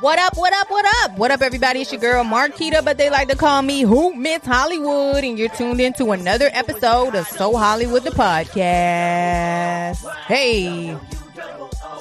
[0.00, 1.18] What up, what up, what up?
[1.18, 1.80] What up, everybody?
[1.80, 5.48] It's your girl Marquita, but they like to call me Who Miss Hollywood, and you're
[5.50, 10.04] tuned into another episode of So Hollywood the podcast.
[10.26, 10.96] Hey,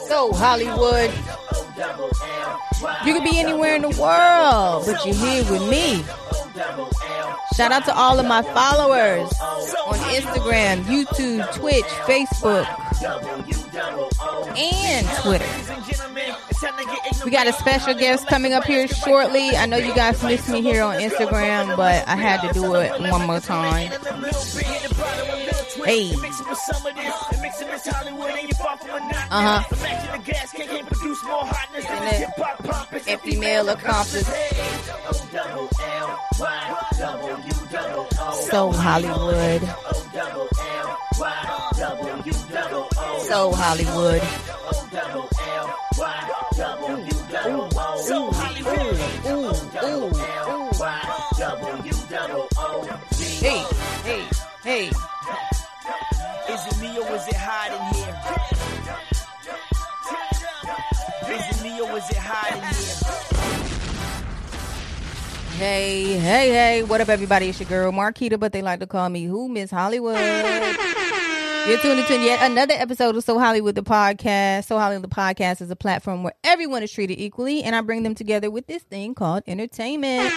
[0.08, 1.12] So Hollywood.
[3.06, 6.04] You could be anywhere in the world, but you're here with me.
[7.55, 9.32] Shout out to all of my followers
[9.86, 12.66] on Instagram, YouTube, Twitch, Facebook,
[13.76, 15.46] and Twitter.
[17.26, 19.56] We got a special guest coming up here shortly.
[19.56, 22.92] I know you guys missed me here on Instagram, but I had to do it
[23.02, 23.92] one more time.
[25.86, 26.14] Hey.
[29.29, 29.64] Uh huh.
[33.08, 34.27] And female accomplice.
[38.50, 39.61] So Hollywood.
[43.27, 44.22] So Hollywood.
[53.41, 53.59] Hey,
[54.03, 54.27] hey,
[54.63, 55.12] hey.
[65.57, 66.83] Hey, hey, hey.
[66.83, 67.47] What up, everybody?
[67.49, 70.17] It's your girl, Marquita, but they like to call me Who Miss Hollywood.
[71.67, 74.66] You're tuned into yet another episode of So Hollywood the podcast.
[74.66, 78.03] So Hollywood the podcast is a platform where everyone is treated equally, and I bring
[78.03, 80.33] them together with this thing called entertainment.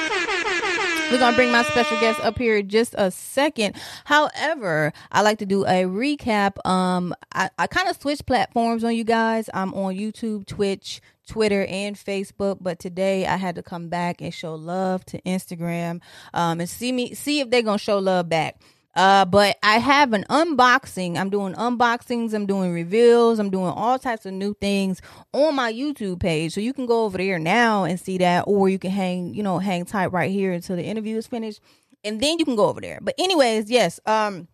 [1.11, 3.75] We're gonna bring my special guest up here just a second.
[4.05, 6.65] However, I like to do a recap.
[6.65, 9.51] Um, I, I kind of switch platforms on you guys.
[9.53, 12.59] I'm on YouTube, Twitch, Twitter, and Facebook.
[12.61, 16.01] But today I had to come back and show love to Instagram.
[16.33, 18.61] Um, and see me see if they're gonna show love back.
[18.97, 21.19] Uh, but I have an unboxing.
[21.19, 22.33] I'm doing unboxings.
[22.33, 23.39] I'm doing reveals.
[23.39, 25.03] I'm doing all types of new things
[25.35, 26.55] on my YouTube page.
[26.55, 29.43] So you can go over there now and see that, or you can hang, you
[29.43, 31.61] know, hang tight right here until the interview is finished,
[32.05, 32.99] and then you can go over there.
[33.03, 34.49] But anyways, yes, um,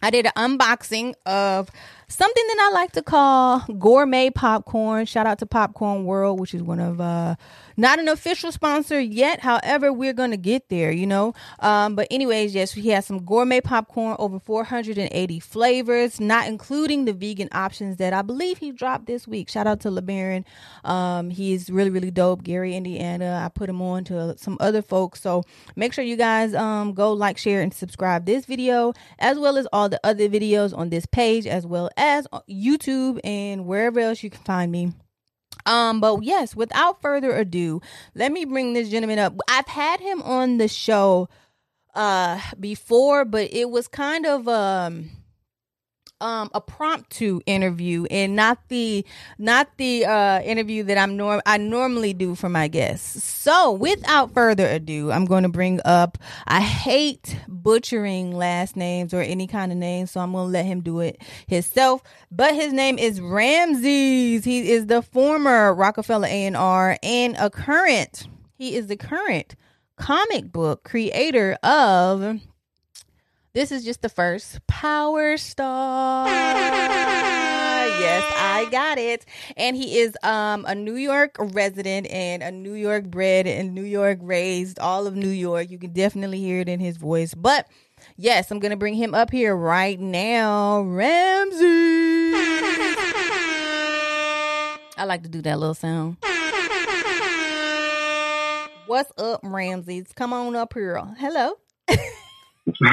[0.00, 1.68] I did an unboxing of
[2.08, 5.04] something that I like to call gourmet popcorn.
[5.04, 7.36] Shout out to Popcorn World, which is one of uh
[7.76, 9.40] not an official sponsor yet.
[9.40, 11.34] However, we're gonna get there, you know.
[11.60, 17.12] Um, but anyways, yes, he has some gourmet popcorn, over 480 flavors, not including the
[17.12, 19.48] vegan options that I believe he dropped this week.
[19.48, 20.44] Shout out to LeBaron.
[20.84, 22.42] Um, he's really, really dope.
[22.42, 23.42] Gary, Indiana.
[23.44, 25.20] I put him on to some other folks.
[25.20, 25.44] So
[25.76, 29.68] make sure you guys um go like, share, and subscribe this video, as well as
[29.72, 34.30] all the other videos on this page, as well as YouTube and wherever else you
[34.30, 34.92] can find me.
[35.66, 37.82] Um, but yes, without further ado,
[38.14, 39.34] let me bring this gentleman up.
[39.48, 41.28] I've had him on the show
[41.94, 45.10] uh before, but it was kind of um
[46.20, 49.04] um a promptu interview and not the
[49.38, 53.24] not the uh interview that I'm norm I normally do for my guests.
[53.24, 59.20] So without further ado, I'm going to bring up I hate butchering last names or
[59.20, 62.02] any kind of name, so I'm going to let him do it himself.
[62.30, 64.44] But his name is Ramses.
[64.44, 68.28] He is the former Roc-A-Fella A&R and a current
[68.58, 69.54] he is the current
[69.96, 72.40] comic book creator of
[73.58, 76.28] this is just the first Power Star.
[76.28, 79.26] Yes, I got it.
[79.56, 83.82] And he is um a New York resident and a New York bred and New
[83.82, 85.70] York raised, all of New York.
[85.70, 87.34] You can definitely hear it in his voice.
[87.34, 87.66] But
[88.16, 90.82] yes, I'm gonna bring him up here right now.
[90.82, 92.34] Ramsey.
[94.96, 96.18] I like to do that little sound.
[98.86, 100.12] What's up, Ramses?
[100.14, 101.02] Come on up here.
[101.18, 101.54] Hello.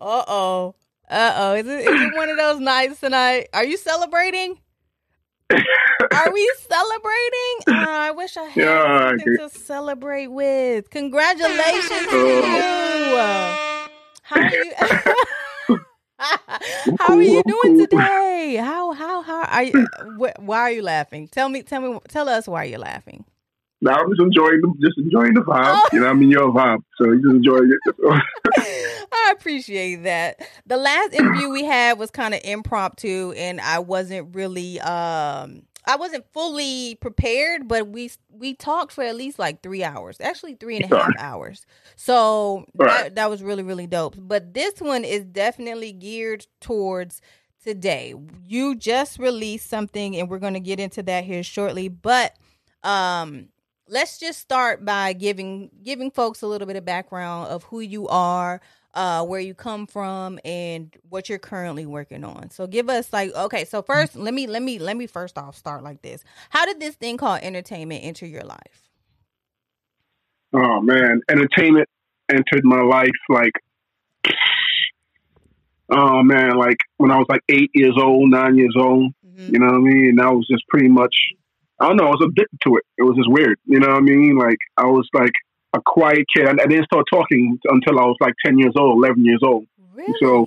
[0.00, 0.74] uh oh.
[1.10, 1.54] Uh oh.
[1.56, 3.48] Is it, is it one of those nights tonight?
[3.54, 4.58] Are you celebrating?
[6.12, 7.56] Are we celebrating?
[7.68, 10.90] Uh, I wish I had Yeah, something to celebrate with.
[10.90, 13.12] Congratulations to you.
[14.22, 14.72] How are you?
[16.96, 18.56] how are you doing today?
[18.60, 19.74] How how how are you?
[20.00, 21.28] wh- Why are you laughing?
[21.28, 23.24] Tell me, tell me, tell us why you're laughing.
[23.82, 25.74] Now I'm just enjoying the just enjoying the vibe.
[25.76, 25.88] Oh.
[25.92, 26.78] You know, I mean your vibe.
[26.96, 28.22] So you just enjoy it.
[29.12, 30.40] I appreciate that.
[30.66, 35.96] The last interview we had was kind of impromptu and I wasn't really um I
[35.96, 40.76] wasn't fully prepared, but we we talked for at least like three hours, actually three
[40.76, 41.66] and a half hours.
[41.96, 43.14] So that, Right.
[43.16, 44.14] that was really really dope.
[44.16, 47.20] But this one is definitely geared towards
[47.64, 48.14] today.
[48.46, 51.88] You just released something, and we're going to get into that here shortly.
[51.88, 52.36] But
[52.84, 53.48] um,
[53.88, 58.08] let's just start by giving giving folks a little bit of background of who you
[58.08, 58.60] are.
[58.94, 62.50] uh, where you come from, and what you're currently working on.
[62.50, 63.64] So give us like okay.
[63.64, 66.24] So first, let me let me let me first off start like this.
[66.50, 68.90] How did this thing called entertainment enter your life?
[70.52, 71.88] Oh man, entertainment
[72.30, 73.52] entered my life like
[75.88, 79.12] oh man, like when I was like eight years old, nine years old.
[79.26, 79.54] Mm-hmm.
[79.54, 80.08] You know what I mean?
[80.10, 81.14] And I was just pretty much
[81.80, 82.84] I don't know, I was addicted to it.
[82.98, 83.58] It was just weird.
[83.66, 84.38] You know what I mean?
[84.38, 85.32] Like I was like
[85.74, 86.46] a quiet kid.
[86.46, 89.66] I, I didn't start talking until I was like ten years old, eleven years old.
[89.94, 90.14] Really?
[90.20, 90.46] So-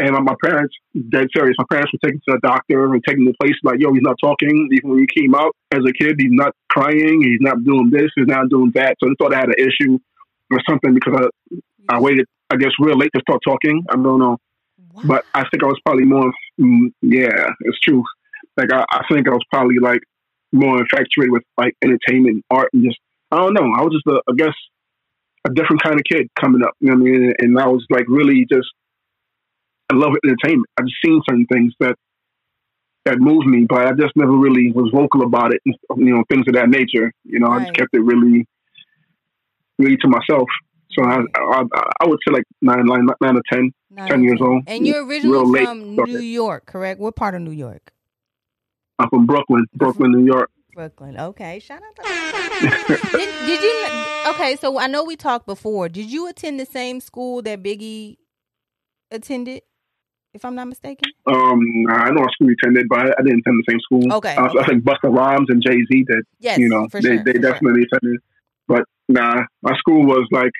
[0.00, 0.74] And my, my parents,
[1.10, 1.54] dead serious.
[1.56, 4.16] My parents were taking to the doctor and taking the place like, yo, he's not
[4.20, 4.68] talking.
[4.72, 7.22] Even when he came out as a kid, he's not crying.
[7.22, 8.10] He's not doing this.
[8.16, 8.96] He's not doing that.
[8.98, 9.98] So they thought I had an issue
[10.50, 13.84] or something because I, I waited, I guess, real late to start talking.
[13.88, 14.36] I don't know.
[14.94, 15.02] Wow.
[15.06, 18.02] But I think I was probably more, mm, yeah, it's true.
[18.56, 20.00] Like, I, I think I was probably like
[20.54, 22.98] more infatuated with like entertainment, art, and just,
[23.30, 23.72] I don't know.
[23.76, 24.54] I was just, a, I guess,
[25.46, 26.72] a different kind of kid coming up.
[26.80, 27.34] You know what I mean?
[27.40, 28.68] And I was like really just,
[29.90, 30.68] I love entertainment.
[30.78, 31.96] I've seen certain things that,
[33.04, 36.24] that moved me, but I just never really was vocal about it, and, you know,
[36.30, 37.12] things of that nature.
[37.24, 38.46] You know, I just kept it really,
[39.78, 40.48] really to myself.
[40.92, 41.62] So I, I,
[42.00, 43.72] I would say like nine, nine, nine or ten.
[43.90, 44.64] Nine 10 years old.
[44.66, 45.94] And you're originally from.
[45.96, 46.98] New York, correct?
[46.98, 47.92] What part of New York?
[48.98, 50.50] I'm from Brooklyn, Brooklyn, New York.
[50.74, 51.18] Brooklyn.
[51.18, 51.60] Okay.
[51.60, 53.84] Shout out to did, did you
[54.26, 55.88] Okay, so I know we talked before.
[55.88, 58.16] Did you attend the same school that Biggie
[59.10, 59.62] attended?
[60.32, 61.04] If I'm not mistaken?
[61.26, 64.12] Um, I know I school attended, but I, didn't attend the same school.
[64.14, 64.58] Okay, I, okay.
[64.58, 66.24] I think Busta Rhymes and Jay Z did.
[66.40, 66.58] Yes.
[66.58, 67.16] you know, they sure.
[67.18, 67.52] they for sure.
[67.52, 68.20] definitely attended.
[68.66, 70.50] But nah, my school was like,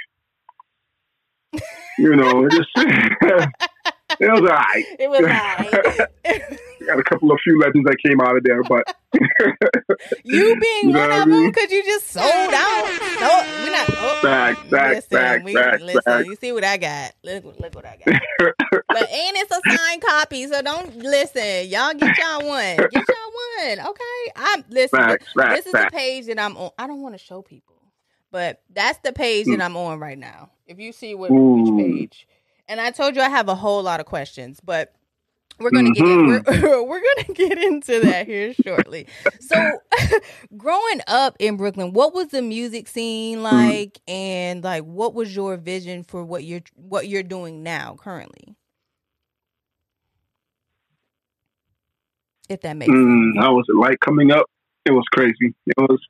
[1.98, 4.84] you know, it just it was alright.
[4.98, 6.60] It was alright.
[6.86, 8.84] Got a couple of few legends that came out of there, but
[10.24, 12.98] you being You know one I of them because you just sold out.
[13.20, 13.88] No, we're not.
[13.90, 16.02] Oh, Facts, facts, listen, facts, we, facts, listen.
[16.02, 16.26] facts.
[16.26, 17.12] You see what I got?
[17.22, 18.20] Look, look what I got.
[18.88, 21.68] but and it's a signed copy, so don't listen.
[21.68, 22.76] Y'all get y'all one.
[22.76, 23.80] Get y'all one.
[23.80, 24.32] Okay.
[24.36, 24.98] I'm listen.
[24.98, 26.70] facts, facts, this is the page that I'm on.
[26.78, 27.76] I don't want to show people,
[28.30, 29.64] but that's the page that mm.
[29.64, 30.50] I'm on right now.
[30.66, 31.62] If you see what Ooh.
[31.62, 32.28] which page,
[32.68, 34.94] and I told you I have a whole lot of questions, but
[35.58, 36.42] we're gonna get in, we're,
[36.84, 39.06] we're gonna get into that here shortly.
[39.40, 39.78] So,
[40.56, 45.56] growing up in Brooklyn, what was the music scene like, and like what was your
[45.56, 48.56] vision for what you're what you're doing now currently?
[52.48, 52.98] If that makes sense.
[52.98, 54.46] Mm, how was it like coming up?
[54.84, 55.54] It was crazy.
[55.66, 56.00] It was.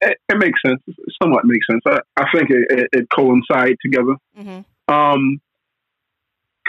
[0.00, 0.80] It, it makes sense.
[0.86, 1.82] It somewhat makes sense.
[1.86, 4.16] I, I think it, it, it coincide together.
[4.36, 4.92] Mm-hmm.
[4.92, 5.40] Um,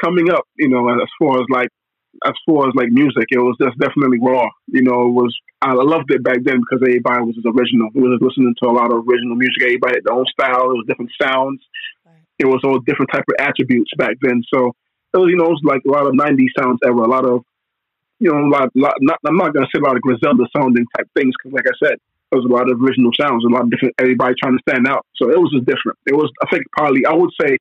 [0.03, 1.69] coming up, you know, as far as like,
[2.25, 4.45] as far as like music, it was just definitely raw.
[4.67, 5.33] You know, it was.
[5.61, 7.89] I loved it back then because everybody was original.
[7.95, 9.63] We was listening to a lot of original music.
[9.63, 10.75] Everybody had their own style.
[10.75, 11.63] It was different sounds.
[12.05, 12.19] Right.
[12.39, 14.43] It was all different type of attributes back then.
[14.53, 14.75] So
[15.13, 17.01] it was, you know, it was like a lot of '90s sounds ever.
[17.03, 17.43] A lot of,
[18.19, 18.69] you know, a lot.
[18.75, 21.65] lot not, I'm not gonna say a lot of Griselda sounding type things because, like
[21.65, 21.97] I said,
[22.29, 23.45] there was a lot of original sounds.
[23.45, 23.95] A lot of different.
[23.99, 25.07] Everybody trying to stand out.
[25.15, 25.97] So it was just different.
[26.05, 26.29] It was.
[26.43, 27.07] I think probably.
[27.07, 27.55] I would say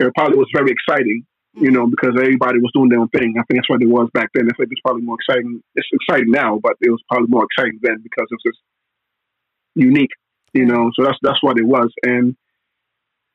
[0.00, 1.24] it probably was very exciting
[1.56, 3.34] you know, because everybody was doing their own thing.
[3.38, 4.46] I think that's what it was back then.
[4.46, 5.62] I think it's probably more exciting.
[5.74, 8.60] It's exciting now, but it was probably more exciting then because it was just
[9.74, 10.10] unique,
[10.52, 10.90] you know.
[10.94, 12.36] So that's that's what it was, and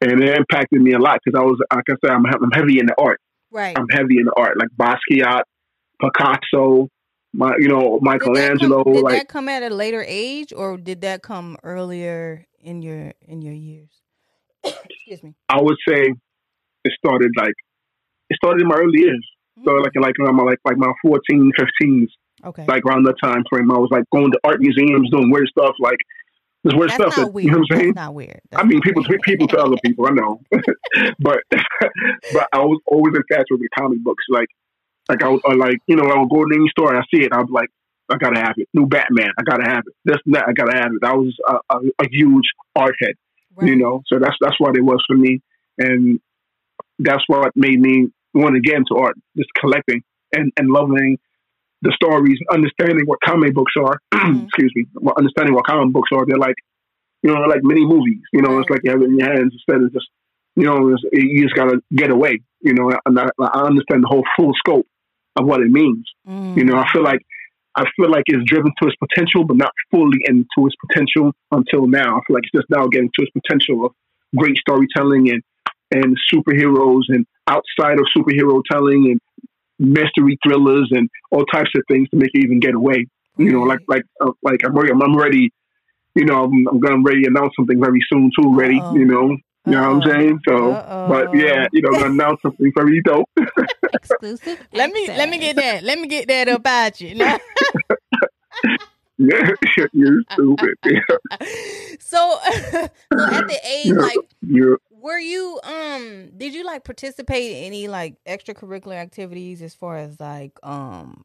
[0.01, 2.79] and it impacted me a lot because I was, like I said, I'm, I'm heavy
[2.79, 3.19] in the art.
[3.51, 3.77] Right.
[3.77, 5.43] I'm heavy in the art, like Basquiat,
[6.01, 6.87] Picasso,
[7.33, 8.83] my, you know, Michelangelo.
[8.83, 11.57] Did, that come, did like that come at a later age, or did that come
[11.63, 13.89] earlier in your in your years?
[14.63, 15.35] Excuse me.
[15.49, 16.13] I would say,
[16.85, 17.53] it started like
[18.29, 19.25] it started in my early years.
[19.65, 19.83] So mm-hmm.
[19.83, 22.07] like like around my like like my 14, 15s.
[22.45, 23.71] okay, like around that time frame.
[23.71, 25.97] I was like going to art museums, doing weird stuff, like
[26.63, 27.15] this weird that's stuff.
[27.15, 27.45] That, weird.
[27.45, 27.93] you know what I'm saying?
[27.93, 28.41] That's not weird.
[28.53, 29.21] I mean, people weird.
[29.21, 30.41] people to other people, I know,
[31.19, 31.39] but
[32.33, 34.23] but I was always infatuated with the comic books.
[34.29, 34.47] Like
[35.09, 37.03] like I would or like you know I would go to any store, and I
[37.13, 37.69] see it, be like,
[38.09, 38.67] I gotta have it.
[38.73, 39.93] New Batman, I gotta have it.
[40.05, 41.03] This and that, I gotta have it.
[41.03, 42.45] I was a, a, a huge
[42.75, 43.15] art head,
[43.61, 44.03] you know.
[44.07, 45.41] So that's that's what it was for me,
[45.77, 46.19] and
[46.99, 51.17] that's what made me want to get into art, just collecting and and loving
[51.81, 53.97] the stories, understanding what comic books are.
[54.13, 54.45] Mhm.
[54.47, 54.85] excuse me,
[55.17, 56.25] understanding what comic books are.
[56.25, 56.55] They're like,
[57.23, 58.21] you know, like mini movies.
[58.33, 60.07] You know, it's like you have it in your hands instead of just,
[60.57, 62.41] you know, it's, you just gotta get away.
[62.61, 64.85] You know, and I, I understand the whole full scope
[65.37, 66.05] of what it means.
[66.27, 66.57] Mm.
[66.57, 67.21] You know, I feel like
[67.75, 71.87] I feel like it's driven to its potential, but not fully into its potential until
[71.87, 72.17] now.
[72.17, 73.93] I feel like it's just now getting to its potential of
[74.35, 75.41] great storytelling and
[75.91, 79.19] and superheroes and outside of superhero telling and
[79.79, 83.07] mystery thrillers and all types of things to make it even get away.
[83.37, 84.91] You know, like like uh, like I'm ready.
[84.91, 85.51] I'm, I'm ready.
[86.15, 88.53] You know, I'm, I'm gonna ready announce something very soon too.
[88.53, 88.79] Ready.
[88.81, 88.95] Uh-oh.
[88.95, 90.39] You know, You know what I'm saying?
[90.47, 91.07] So, Uh-oh.
[91.07, 93.29] but yeah, you know, gonna announce something very dope.
[93.93, 94.59] Exclusive.
[94.73, 95.83] let me let me get that.
[95.83, 97.15] Let me get that about you.
[97.15, 97.39] Now-
[99.17, 99.51] yeah,
[99.93, 100.75] you're stupid.
[100.85, 100.99] Yeah,
[101.99, 103.93] so, so at the age Yeah.
[103.93, 109.73] like you're were you um did you like participate in any like extracurricular activities as
[109.73, 111.23] far as like um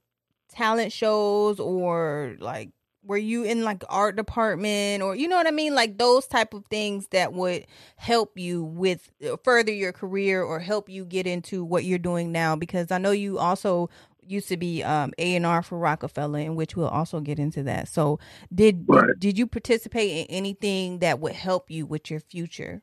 [0.48, 2.70] talent shows or like
[3.02, 6.54] were you in like art department or you know what I mean like those type
[6.54, 7.66] of things that would
[7.96, 12.32] help you with uh, further your career or help you get into what you're doing
[12.32, 13.90] now because I know you also
[14.22, 17.88] used to be um A&R for Roc-A-Fella in which we'll also get into that.
[17.88, 18.18] So
[18.54, 19.06] did Right.
[19.08, 22.82] did, did you participate in anything that would help you with your future?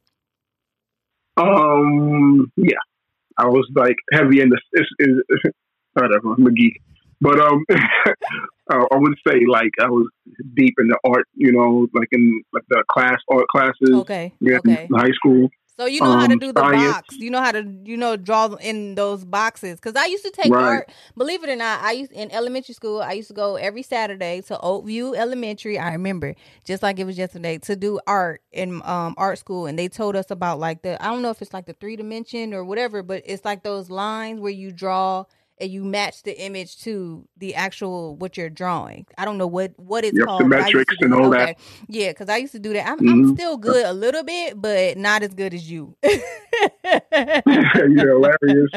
[1.42, 2.78] Um, yeah,
[3.38, 5.56] I was like heavy in the it's, it's,
[5.94, 6.82] whatever I'm a geek,
[7.20, 10.08] but um, uh, I would say like I was
[10.56, 13.94] deep in the art, you know, like in like the class art classes.
[13.94, 14.34] Okay.
[14.40, 14.88] Yeah, Okay.
[14.90, 15.50] in high school.
[15.82, 17.00] So you know how to Um, do the science.
[17.02, 17.18] box.
[17.20, 19.78] You know how to you know draw in those boxes.
[19.78, 20.62] Because I used to take Right.
[20.62, 20.92] art.
[21.18, 23.02] Believe it or not, I used in elementary school.
[23.02, 25.80] I used to go every Saturday to Oakview Elementary.
[25.80, 26.36] I remember
[26.66, 30.16] just like it was yesterday to do art in um art school, and they told
[30.16, 33.02] us about like the I don't know if it's like the three dimension or whatever,
[33.02, 35.26] but it's like those lines where you draw
[35.62, 39.06] and you match the image to the actual what you're drawing.
[39.18, 40.40] I don't know what what it's Yep, called.
[40.40, 41.58] the but I used to metrics do and all that.
[41.88, 42.88] Yeah, because I used to do that.
[42.88, 43.26] I'm, I'm Mhm.
[43.26, 45.96] still good a little bit, but not as good as you.
[46.04, 46.22] You're
[48.22, 48.72] hilarious.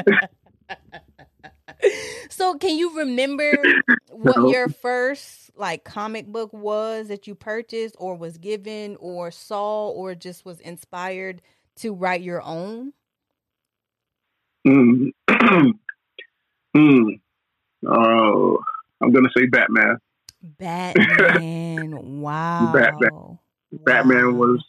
[2.31, 3.64] so, can you remember
[4.11, 4.47] what No.
[4.47, 10.14] your first like comic book was that you purchased, or was given, or saw, or
[10.14, 11.41] just was inspired
[11.76, 12.93] to write your own?
[14.67, 15.12] Mm.
[16.75, 17.21] mm.
[17.87, 18.59] Oh,
[19.02, 19.99] I'm gonna say Batman.
[20.59, 21.90] Batman.
[22.21, 22.73] wow.
[22.73, 23.38] Batman.
[23.73, 24.64] Batman was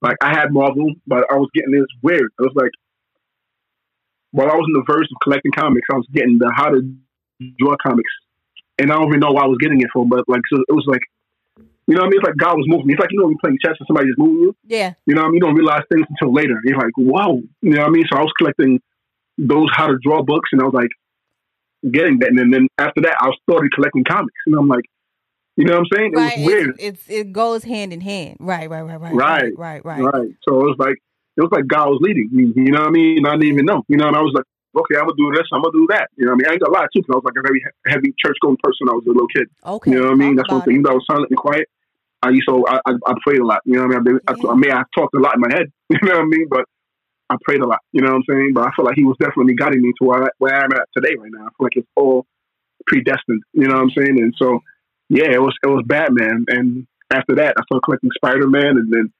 [0.00, 2.30] like I had Marvel, but I was getting this weird.
[2.38, 2.70] I was like
[4.32, 6.80] while I was in the verse of collecting comics, I was getting the how to
[7.58, 8.10] draw comics,
[8.78, 10.08] and I don't even know what I was getting it from.
[10.08, 11.02] But like, so it was like,
[11.86, 12.94] you know, what I mean, it's like God was moving me.
[12.94, 14.56] It's like you know, when you're playing chess and somebody just moving you.
[14.64, 14.94] Yeah.
[15.06, 16.56] You know, what I mean, you don't realize things until later.
[16.64, 17.38] You're like, wow.
[17.60, 18.04] You know what I mean?
[18.10, 18.80] So I was collecting
[19.36, 20.90] those how to draw books, and I was like
[21.90, 22.28] getting that.
[22.28, 24.84] And then after that, I started collecting comics, and I'm like,
[25.56, 26.12] you know what I'm saying?
[26.14, 26.68] It was weird.
[26.78, 28.36] It's, it's, it goes hand in hand.
[28.40, 30.00] Right, right, right, right, right, right, right.
[30.00, 30.30] Right.
[30.48, 30.96] So it was like
[31.36, 32.52] it was like God was leading me.
[32.56, 33.18] You know what I mean?
[33.18, 33.82] And I didn't even know.
[33.88, 34.44] You know, and I was like,
[34.76, 35.44] okay, I'm gonna do this.
[35.52, 36.08] I'm gonna do that.
[36.16, 36.46] You know what I mean?
[36.48, 38.88] I ain't gotta lie too, because I was like a very heavy church going person.
[38.88, 39.48] I was a little kid.
[39.64, 39.90] Okay.
[39.90, 40.36] You know what I mean?
[40.36, 40.74] That's one thing.
[40.80, 41.68] Even though I was silent and quiet,
[42.22, 43.60] I used to I, I, I prayed a lot.
[43.64, 44.20] You know what I mean?
[44.28, 44.48] I, yeah.
[44.48, 45.68] I, I mean, I talked a lot in my head.
[45.92, 46.46] You know what I mean?
[46.48, 46.64] But
[47.32, 47.80] I prayed a lot.
[47.92, 48.52] You know what I'm saying?
[48.54, 50.88] But I feel like He was definitely guiding me to where, I, where I'm at
[50.96, 51.46] today, right now.
[51.46, 52.26] I feel like it's all
[52.86, 53.42] predestined.
[53.52, 54.20] You know what I'm saying?
[54.20, 54.60] And so,
[55.08, 56.44] yeah, it was it was Batman.
[56.48, 59.12] And after that, I started collecting Spider Man, and then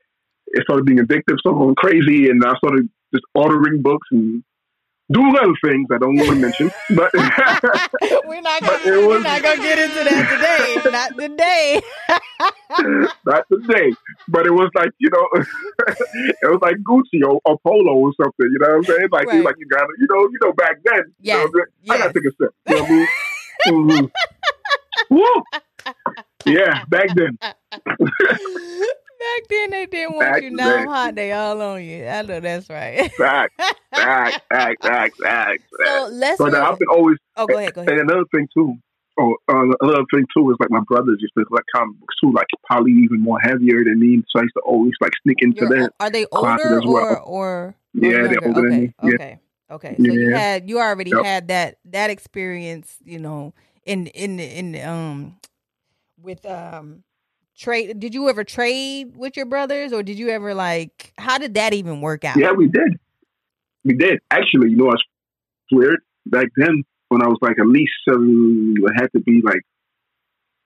[0.49, 4.42] it started being addictive, started going crazy, and I started just ordering books and
[5.11, 6.71] doing other things I don't want to mention.
[6.94, 7.11] But
[8.26, 10.90] we're not gonna, we're was- not gonna get into that today.
[10.90, 11.82] not today.
[13.26, 13.92] not today.
[14.28, 18.47] But it was like, you know, it was like Gucci or, or Polo or something.
[18.50, 19.09] You know what I'm saying?
[19.11, 19.44] Like, you Right.
[19.44, 21.02] like you gotta, you know, you know, back then.
[21.21, 22.54] you know, Yes, I gotta take a sip.
[22.68, 23.09] You know what I mean?
[23.68, 24.11] Mhm.
[25.11, 25.42] Woo!
[26.44, 27.38] Yeah, back then.
[29.23, 30.50] Back then they didn't want Back you.
[30.50, 30.87] Now then.
[30.88, 31.14] hot.
[31.14, 32.07] They all on you.
[32.07, 33.11] I know that's right.
[33.19, 33.52] Back,
[33.93, 35.61] back, back, back, back.
[35.85, 36.38] so let's.
[36.38, 37.75] But uh, I've been always, oh, go ahead.
[37.75, 38.75] Go and another thing too.
[39.21, 42.33] Oh, uh, another thing too is like my brothers used to collect comic books too,
[42.33, 44.23] like probably even more heavier than me.
[44.31, 45.93] So I used to always like sneak into You're- that.
[46.00, 47.05] are they older as well.
[47.05, 47.75] or or?
[47.95, 48.95] Yeah, they're older than okay, me.
[49.02, 49.14] Yeah.
[49.14, 49.38] Okay.
[49.71, 49.97] Okay.
[49.99, 51.25] So you had you already Yep.
[51.25, 53.52] had that that experience, you know,
[53.85, 55.37] in in in um
[56.21, 57.05] with um
[57.62, 57.99] trade.
[58.00, 61.12] Did you ever trade with your brothers, or did you ever like?
[61.16, 62.37] How did that even work out?
[62.37, 62.99] Yeah, we did.
[63.85, 64.21] We did.
[64.31, 65.02] Actually, you know, it's
[65.71, 66.00] weird.
[66.26, 69.61] Back then, when I was like at least seven, it had to be like,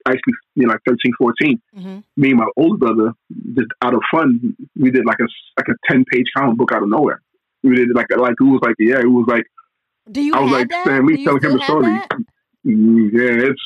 [0.07, 1.63] actually, you know, like 13, 14.
[1.75, 3.13] hmm Me and my older brother,
[3.55, 5.27] just out of fun, we did like a
[5.59, 7.21] like a 10 page comic book out of nowhere.
[7.63, 9.45] We did like, like, it was like, yeah, it was like,
[10.11, 11.03] Do you I was like, that?
[11.05, 11.83] Lee telling him a story.
[11.85, 12.09] that?
[12.67, 13.63] mm, yeah, it's,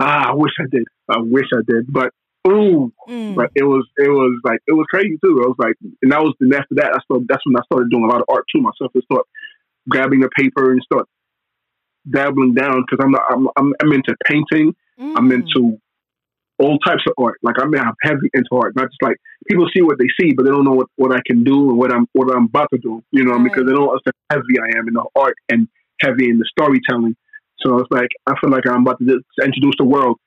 [0.00, 0.84] ah, I wish I did.
[1.08, 1.90] I wish I did.
[1.90, 2.10] But,
[2.46, 3.34] ooh, Mm.
[3.36, 5.42] but it was it was like it was crazy too.
[5.44, 7.26] I was like, and that was and after that, I started.
[7.28, 8.90] That's when I started doing a lot of art too myself.
[8.96, 9.26] I start
[9.88, 11.06] grabbing the paper and start
[12.10, 14.74] dabbling down because I'm, not- I'm I'm I'm into painting.
[14.98, 15.34] I'm Mm.
[15.34, 15.78] into
[16.58, 17.38] all types of art.
[17.42, 18.74] Like I'm I'm heavy into art.
[18.76, 19.16] Not just like
[19.48, 21.78] people see what they see, but they don't know what, what I can do and
[21.78, 23.02] what I'm what I'm about to do.
[23.12, 23.44] You know, Right.
[23.44, 25.68] because they don't know how heavy I am in the art and
[26.00, 27.14] heavy in the storytelling.
[27.60, 30.18] So it's like I feel like I'm about to just introduce the world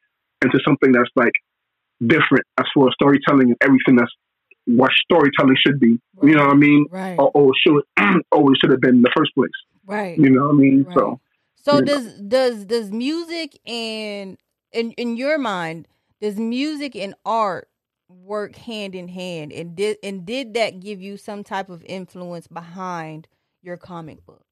[0.44, 1.34] into something that's like
[2.06, 4.12] different as far as storytelling and everything that's
[4.66, 6.00] what storytelling should be.
[6.22, 6.86] You know what I mean?
[6.90, 7.18] Right.
[7.18, 7.82] Or, or should
[8.32, 9.50] always should have been in the first place.
[9.86, 10.18] Right.
[10.18, 10.84] You know what I mean?
[10.84, 10.94] Right.
[10.98, 11.20] So
[11.56, 11.86] So you know.
[11.86, 14.38] does does does music and
[14.72, 15.88] in in your mind
[16.22, 17.70] does music and art
[18.10, 22.48] work hand in hand and did and did that give you some type of influence
[22.48, 23.28] behind
[23.62, 24.44] your comic book?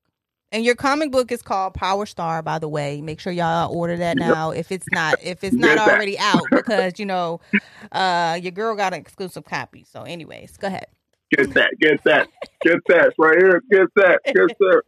[0.51, 3.01] And your comic book is called Power Star, by the way.
[3.01, 4.27] Make sure y'all order that Yep.
[4.27, 5.93] now if it's not if it's not Get that.
[5.93, 7.41] already out because you know
[7.91, 9.83] uh your girl got an exclusive copy.
[9.83, 10.87] So anyways, go ahead.
[11.37, 12.27] get that, get that,
[12.63, 14.81] get that right here, get that, get that.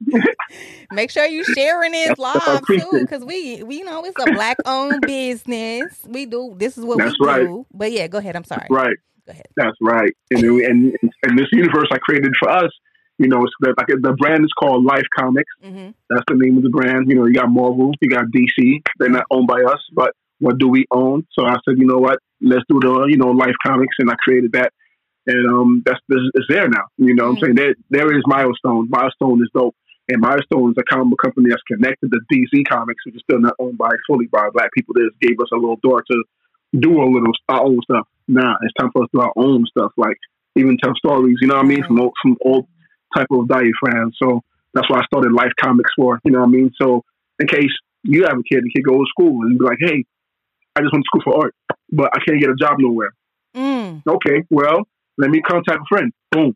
[0.90, 4.18] Make sure you sharing this That's what I live too, because we, we, know, it's
[4.18, 6.00] a black owned business.
[6.06, 7.40] We do this is what That's we right.
[7.42, 7.66] do.
[7.72, 8.36] But yeah, go ahead.
[8.36, 8.66] I'm sorry.
[8.70, 8.96] Right.
[9.26, 9.46] Go ahead.
[9.56, 10.10] That's right.
[10.30, 12.70] And and and this universe I created for us,
[13.18, 15.52] you know, it's the, like the brand is called Life Comics.
[15.62, 17.08] hmm That's the name of the brand.
[17.08, 18.82] You know, you got Marvel, you got DC.
[18.98, 21.26] They're not owned by us, but what do we own?
[21.32, 22.18] So I said, you know what?
[22.40, 24.72] Let's do the you know Life Comics, and I created that,
[25.26, 26.86] and um, that's it's there now.
[26.96, 28.88] You know, what I'm saying there there is Milestone.
[28.88, 29.74] Milestone is dope,
[30.08, 33.40] and Milestone is a comic book company that's connected to DC Comics, which is still
[33.40, 34.94] not owned by fully by black people.
[34.94, 36.24] They just gave us a little door to
[36.78, 38.06] do a little our own stuff.
[38.28, 40.18] Now it's time for us to do our own stuff, like
[40.54, 41.38] even tell stories.
[41.40, 41.84] You know what I mean?
[41.84, 42.66] From old, from old
[43.16, 44.12] type of diaphragm.
[44.22, 44.42] So
[44.74, 46.20] that's why I started Life Comics for.
[46.24, 46.72] You know what I mean?
[46.80, 47.04] So
[47.38, 47.70] in case
[48.02, 50.04] you have a kid, the kid go to school and be like, hey,
[50.76, 51.54] I just went to school for art,
[51.90, 53.10] but I can't get a job nowhere.
[53.56, 54.02] Mm.
[54.06, 54.86] Okay, well,
[55.16, 56.12] let me contact a friend.
[56.30, 56.54] Boom,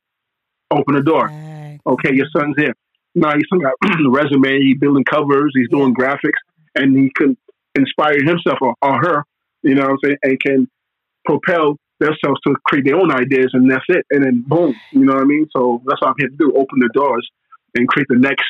[0.71, 1.27] open the door.
[1.27, 1.81] Right.
[1.87, 2.75] Okay, your son's here.
[3.15, 4.61] Now your son got a resume.
[4.61, 5.53] He's building covers.
[5.55, 6.39] He's doing graphics,
[6.75, 7.37] and he can
[7.75, 9.25] inspire himself or, or her.
[9.63, 10.17] You know what I'm saying?
[10.23, 10.71] And can
[11.25, 14.05] propel themselves to create their own ideas, and that's it.
[14.11, 15.47] And then boom, you know what I mean?
[15.57, 17.29] So that's what I'm here to do: open the doors
[17.75, 18.45] and create the next,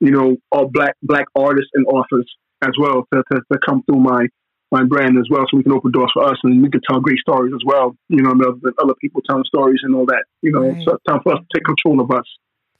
[0.00, 2.26] you know, all black black artists and authors
[2.62, 4.26] as well to, to, to come through my
[4.72, 7.00] my brand as well, so we can open doors for us and we can tell
[7.00, 7.96] great stories as well.
[8.08, 10.24] You know, other other people telling stories and all that.
[10.42, 10.82] You know, Right.
[10.84, 12.26] so it's time for us to take control of us.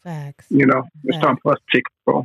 [0.03, 0.47] Facts.
[0.51, 2.25] You know, it's time for us to take control.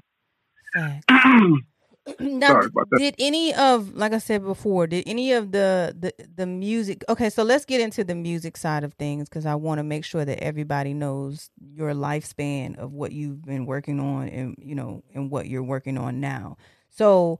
[0.73, 1.05] Facts.
[2.19, 2.99] now, Sorry about that.
[2.99, 7.03] did any of, like I said before, did any of the the the music?
[7.09, 10.03] Okay, so let's get into the music side of things because I want to make
[10.05, 15.03] sure that everybody knows your lifespan of what you've been working on and you know
[15.13, 16.57] and what you're working on now.
[16.89, 17.39] So,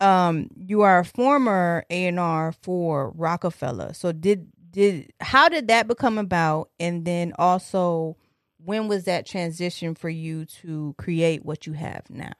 [0.00, 3.94] um, you are a former A and R for Roc-A-Fella.
[3.94, 6.70] So did did how did that become about?
[6.78, 8.16] And then also,
[8.58, 12.32] when was that transition for you to create what you have now?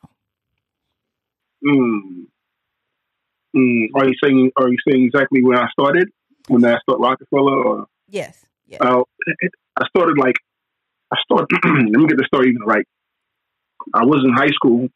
[1.64, 2.26] Mm.
[3.56, 3.86] Mm.
[3.94, 4.50] Are you saying?
[4.56, 6.08] Are you saying exactly when I started?
[6.48, 7.62] When I started Roc-A-Fella?
[7.62, 8.44] Or Yes.
[8.66, 8.80] Yes.
[8.80, 9.02] uh,
[9.78, 10.36] I started like
[11.12, 11.48] I started.
[11.64, 12.86] let me get the story even right.
[13.94, 14.88] I was in high school,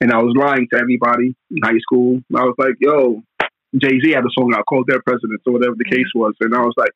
[0.00, 2.20] and I was lying to everybody in high school.
[2.36, 3.22] I was like, "Yo,
[3.76, 6.54] Jay Z had a song out called Their Presidents" or whatever the case was, and
[6.54, 6.90] I was like,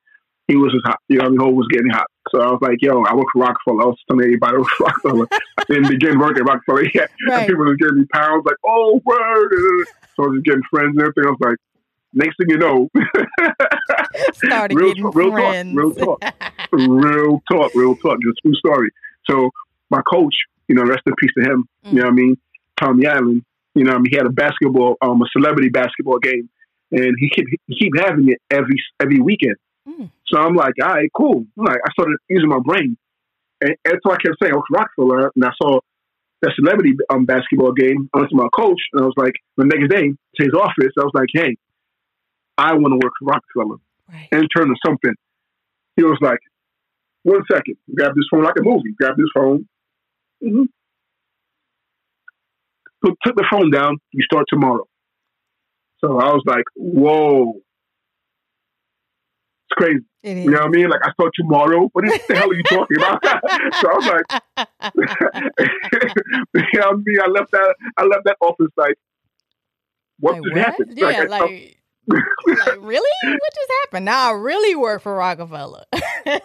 [0.48, 0.98] he was just hot.
[1.09, 2.07] You know, the whole was getting hot.
[2.30, 4.68] So I was like, "Yo, I work for Roc-A-Fella." I was telling everybody I work
[4.76, 5.26] for Roc-A-Fella.
[5.58, 7.10] I didn't begin working at Roc-A-Fella yet.
[7.20, 7.48] And Right.
[7.48, 9.86] people was giving me pounds, like, "Oh, word!"
[10.16, 11.24] So I was just getting friends and everything.
[11.26, 11.56] I was like,
[12.12, 12.88] next thing you know,
[14.34, 15.74] Started real, getting real friends.
[15.74, 16.22] talk, real talk,
[16.72, 18.18] real talk, real talk.
[18.22, 18.90] Just true story.
[19.28, 19.50] So
[19.90, 20.34] my coach,
[20.68, 21.68] you know, rest in peace to him.
[21.86, 21.92] Mm.
[21.92, 22.36] You know what I mean?
[22.78, 23.44] Tommy Allen.
[23.74, 26.48] You know, I mean, he had a basketball, um, a celebrity basketball game,
[26.90, 29.56] and he keep he keep having it every every weekend.
[29.88, 30.10] Mm.
[30.32, 31.44] So I'm like, all right, cool.
[31.58, 32.96] I'm like, I started using my brain,
[33.60, 35.80] and that's why I kept saying, I was Roc-A-Fella, and I saw
[36.42, 38.08] that celebrity um, basketball game.
[38.14, 40.92] I went to my coach, and I was like, the next day to his office,
[40.98, 41.56] I was like, hey,
[42.56, 43.76] I want to work for Roc-A-Fella
[44.10, 44.28] Right.
[44.32, 45.14] intern or something.
[45.96, 46.38] He was like,
[47.22, 48.94] one second, grab this phone like a movie.
[48.98, 49.68] Grab this phone.
[50.42, 50.62] Mm-hmm.
[53.04, 53.98] Took the phone down.
[54.12, 54.86] You start tomorrow.
[56.00, 57.60] So I was like, whoa.
[59.70, 60.04] It's crazy.
[60.22, 60.44] It.
[60.44, 60.88] You know what I mean?
[60.88, 61.88] Like, I saw tomorrow.
[61.92, 63.22] What the hell are you talking about?
[63.81, 64.26] so I was like,
[66.54, 67.20] you know what I mean?
[67.22, 68.96] I left that, I left that office like,
[70.20, 70.64] what Like, just what?
[70.64, 70.92] happened?
[70.96, 73.11] Yeah, I- like, like, really?
[73.22, 74.07] What just happened?
[74.07, 75.85] Now I really work for Roc-A-Fella.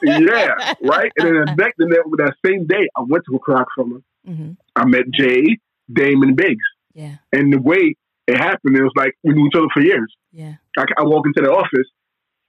[0.03, 1.12] yeah, right.
[1.17, 3.99] And then the next, then that same day, I went to Roc-A-Fella.
[4.25, 5.57] hmm I met Jay,
[5.91, 7.95] Damon Biggs, Yeah, and the way
[8.27, 10.13] it happened, it was like we knew each other for years.
[10.31, 10.55] yeah.
[10.77, 11.88] I, I walk into the office,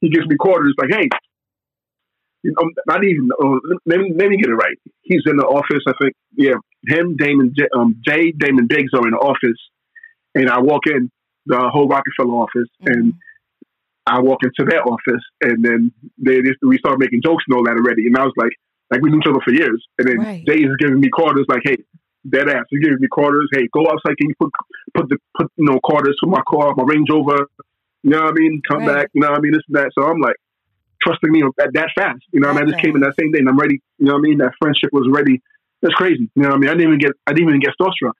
[0.04, 1.08] he gives me quarters, like, hey,
[2.42, 3.28] you know, not even.
[3.42, 4.76] Uh, let, me, let me get it right.
[5.02, 5.82] He's in the office.
[5.88, 9.60] I think, yeah, him, Damon, J, um, Jay, Damon Biggs are in the office,
[10.34, 11.10] and I walk in
[11.46, 13.14] the whole Roc-A-Fella office, and
[14.06, 17.64] I walk into their office, and then they just, we start making jokes and all
[17.64, 18.06] that already.
[18.06, 18.52] And I was like,
[18.90, 19.82] like we knew each other for years.
[19.98, 20.44] And then Right.
[20.46, 21.78] Jay is giving me quarters, like, hey,
[22.28, 22.64] dead ass.
[22.68, 23.48] He's giving me quarters.
[23.52, 24.16] Hey, go outside.
[24.18, 24.50] Can you put
[24.94, 27.48] put the put you know quarters for my car, my Range Rover?
[28.04, 28.60] You know what I mean?
[28.68, 28.96] Come Right.
[28.96, 29.08] back.
[29.14, 29.52] You know what I mean?
[29.52, 29.90] This and that.
[29.98, 30.36] So I'm like,
[31.04, 32.22] trusting me that, that fast.
[32.32, 33.80] You know, what I mean, I just came in that same day, and I'm ready.
[33.98, 35.40] You know, what I mean, that friendship was ready.
[35.82, 36.30] That's crazy.
[36.34, 38.16] You know, what I mean, I didn't even get, I didn't even get starstruck.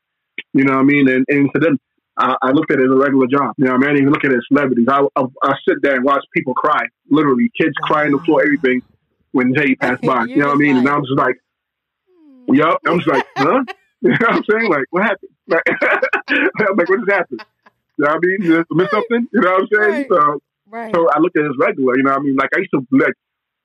[0.53, 1.79] You know, what I mean, and and to them,
[2.17, 3.55] I, I looked at it as a regular job.
[3.57, 4.87] You know, what I mean, I didn't even look at it as celebrities.
[4.89, 8.43] I, I, I sit there and watch people cry, literally, kids cry on the floor,
[8.43, 8.83] everything,
[9.33, 10.25] when Jay passed by.
[10.35, 10.77] you know what I mean?
[10.77, 11.37] And I'm just like,
[12.49, 12.79] yup.
[12.87, 13.61] I'm just like, huh?
[14.05, 14.71] You know what I'm saying?
[14.71, 15.31] Like, what happened?
[15.49, 15.63] Like,
[16.29, 17.41] I'm like, what just happened?
[17.99, 18.41] You know what I mean?
[18.51, 19.27] Just miss something?
[19.33, 19.91] You know what I'm saying?
[19.93, 20.07] Right.
[20.11, 20.95] So, Right.
[20.95, 21.97] so I looked at it as regular.
[21.97, 22.37] You know what I mean?
[22.37, 23.15] Like, I used to like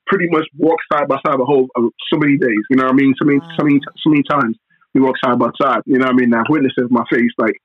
[0.07, 2.63] pretty much walk side by side the whole uh, so many days.
[2.69, 3.13] You know what I mean?
[3.17, 4.57] So many, so many, so many times
[4.93, 5.81] we walk side by side.
[5.85, 6.29] You know what I mean?
[6.29, 7.55] Now witnesses my face, like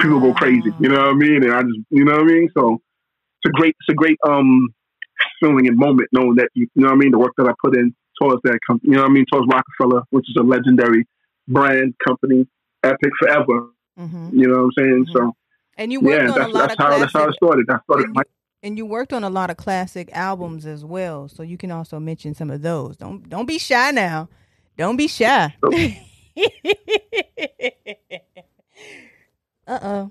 [0.00, 0.74] people go crazy.
[0.78, 1.42] You know what I mean?
[1.44, 2.48] And I just, you know what I mean?
[2.56, 2.78] So
[3.42, 4.68] it's a great, it's a great um
[5.40, 7.52] feeling and moment knowing that you, you know what I mean, the work that I
[7.62, 8.90] put in towards that company.
[8.90, 9.24] You know what I mean?
[9.32, 11.06] Towards Roc-A-Fella, which is a legendary
[11.48, 12.46] brand company,
[12.82, 13.70] epic forever.
[13.96, 15.06] Hmm You know what I'm saying?
[15.12, 15.34] So
[15.76, 17.34] And you worked yeah, on a that's lot that's of how classic, that's how it
[17.34, 17.66] started.
[17.70, 18.22] I started and, you,
[18.62, 21.28] and you worked on a lot of classic albums as well.
[21.28, 22.96] So you can also mention some of those.
[22.96, 24.28] Don't don't be shy now.
[24.76, 25.54] Don't be shy.
[29.66, 30.10] uh oh.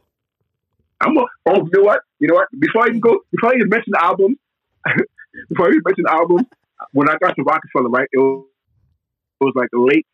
[1.01, 2.01] I'm a, oh, you know what?
[2.19, 2.47] You know what?
[2.57, 4.37] Before I even go, before I even mention the album,
[5.49, 6.47] before I even mention the album,
[6.93, 8.45] when I got to Roc-A-Fella, right, it was,
[9.41, 10.05] it was like late,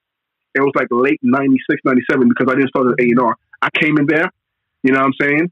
[0.56, 3.36] it was like late 96, 97, because I didn't start at A&R.
[3.62, 4.32] I came in there,
[4.84, 5.52] you know what I'm saying?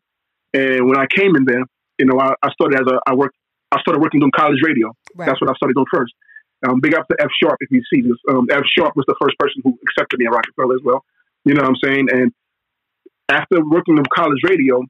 [0.53, 1.63] And when I came in there,
[1.99, 3.35] you know, I, I started as a, I worked,
[3.71, 4.93] I started working doing college radio.
[5.15, 5.25] Right.
[5.25, 6.13] That's what I started doing first.
[6.67, 8.17] Um, big up to F Sharp if you see this.
[8.29, 11.03] Um, F Sharp was the first person who accepted me at Roc-A-Fella as well.
[11.43, 12.07] You know what I'm saying?
[12.11, 12.31] And
[13.29, 14.81] after working in college radio,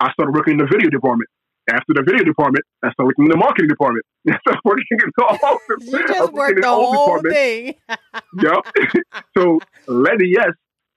[0.00, 1.28] I started working in the video department.
[1.70, 4.04] After the video department, I started working in the marketing department.
[4.28, 5.92] I started working in the office.
[5.92, 7.38] You just worked the whole departments.
[7.38, 7.74] thing.
[8.42, 9.04] Yep.
[9.38, 10.54] so Lenny S,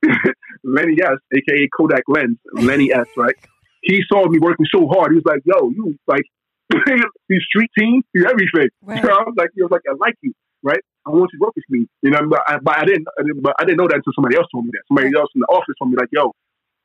[0.63, 3.35] Lenny S, aka Kodak Lens, Lenny S, right?
[3.81, 5.11] He saw me working so hard.
[5.11, 6.25] He was like, "Yo, you like
[7.29, 9.01] these street teams, you everything." Right.
[9.01, 10.81] You know, I was like, "He was like, I like you, right?
[11.05, 13.23] I want you to work with me." You know, but I, but I didn't, I
[13.23, 14.83] didn't, but I didn't know that until somebody else told me that.
[14.87, 16.33] Somebody else in the office told me like, "Yo,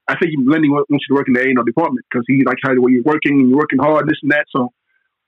[0.08, 2.72] I think Lenny wants you to work in the A&R department because he like how
[2.72, 4.72] you're working and you're working hard, this and that." So,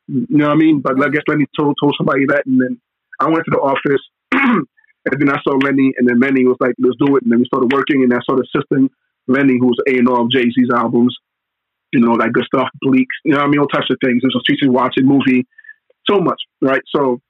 [0.09, 0.81] you know what I mean?
[0.81, 2.81] But I guess Lenny told told somebody that, and then
[3.21, 4.05] I went to the office.
[5.11, 7.41] And then I saw Lenny, and then Lenny was like, "Let's do it." And then
[7.41, 8.89] we started working, and I started assisting
[9.27, 11.17] Lenny, who was A and R of Jay Z's albums,
[11.93, 14.23] you know, like good stuff, Bleaks, you know, what I mean, all types of things.
[14.23, 15.47] There's a teaching, watching, movie,
[16.09, 16.81] so much, right?
[16.95, 17.21] So,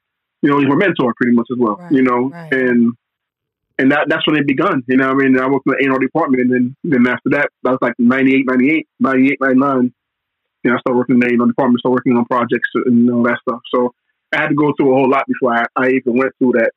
[0.43, 2.53] you know, he's my mentor pretty much as well, Right, you know, right.
[2.53, 2.93] and
[3.79, 5.09] and that that's when it begun, you know.
[5.09, 7.31] what I mean, I worked in the A and R department, and then then after
[7.31, 9.95] that, that was like 98, 98, 98, 99.
[10.65, 12.69] You know, I started working in the A and R department, started working on projects
[12.75, 13.61] and all that stuff.
[13.75, 13.95] So
[14.33, 16.71] I had to go through a whole lot before I, I even went through that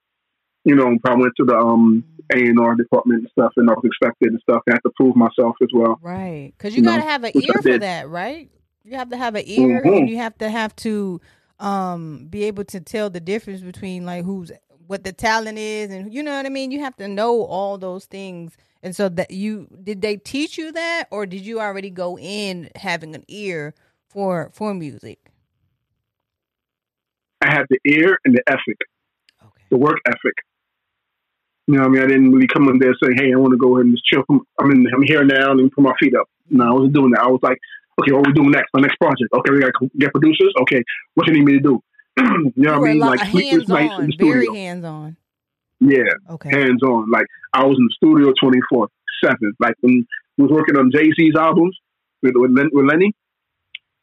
[0.66, 3.74] you know, I went to the um A and R department and stuff, and I
[3.74, 4.62] was expected and stuff.
[4.70, 6.00] I had to prove myself as well.
[6.02, 6.54] Right.
[6.58, 8.50] Because you You got to have an ear for that, right?
[8.84, 9.98] You have to have an ear Mhm.
[9.98, 11.22] and you have to have to
[11.60, 14.52] um be able to tell the difference between like who's
[14.88, 16.72] what the talent is and you know what I mean?
[16.72, 18.58] You have to know all those things.
[18.84, 22.70] And so that you did they teach you that or did you already go in
[22.76, 23.74] having an ear
[24.10, 25.32] for for music?
[27.42, 28.78] I had the ear and the ethic,
[29.44, 29.64] Okay.
[29.70, 30.34] the work ethic.
[31.68, 33.52] You know, what I mean, I didn't really come in there saying, "Hey, I want
[33.54, 34.24] to go ahead and just chill.
[34.28, 37.12] From, I'm in, I'm here now and put my feet up." No, I wasn't doing
[37.12, 37.22] that.
[37.22, 37.58] I was like,
[38.00, 38.70] "Okay, what are we doing next?
[38.74, 39.34] My next project?
[39.34, 40.54] Okay, we got to get producers.
[40.62, 40.84] Okay,
[41.16, 41.84] what you need me to do?"
[42.18, 43.00] you know what I mean?
[43.00, 45.18] Like hands on, very hands on.
[45.80, 46.50] Yeah, Okay.
[46.50, 47.10] hands on.
[47.12, 48.88] Like I was in the studio twenty four
[49.24, 49.54] seven.
[49.60, 50.06] Like when
[50.38, 51.78] we was working on Jay Z's albums
[52.22, 53.14] with with, Len, with Lenny,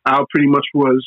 [0.05, 1.07] I pretty much was,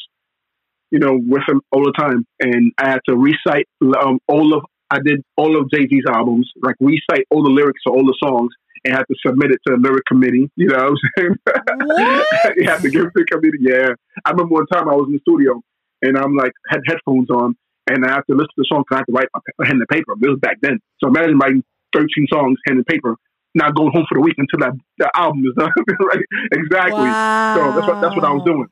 [0.90, 3.68] you know, with him all the time, and I had to recite
[4.02, 4.64] um, all of.
[4.96, 8.18] I did all of Jay Z's albums, like recite all the lyrics to all the
[8.24, 8.52] songs,
[8.84, 10.50] and had to submit it to the lyric committee.
[10.56, 11.36] You know what I'm saying?
[12.58, 13.60] You have to give it to the committee.
[13.62, 13.90] Yeah,
[14.26, 15.62] I remember one time I was in the studio,
[16.02, 17.56] and I'm like had headphones on,
[17.90, 18.84] and I have to listen to the song.
[18.88, 20.14] 'cause I have to write my pen and paper.
[20.20, 20.80] This was back then.
[21.04, 23.16] So imagine writing 13 songs, hand in paper,
[23.56, 25.72] not going home for the week until that the album is done.
[26.12, 26.26] right?
[26.54, 27.10] Exactly.
[27.10, 27.56] Wow.
[27.58, 28.68] So that's what that's what I was doing.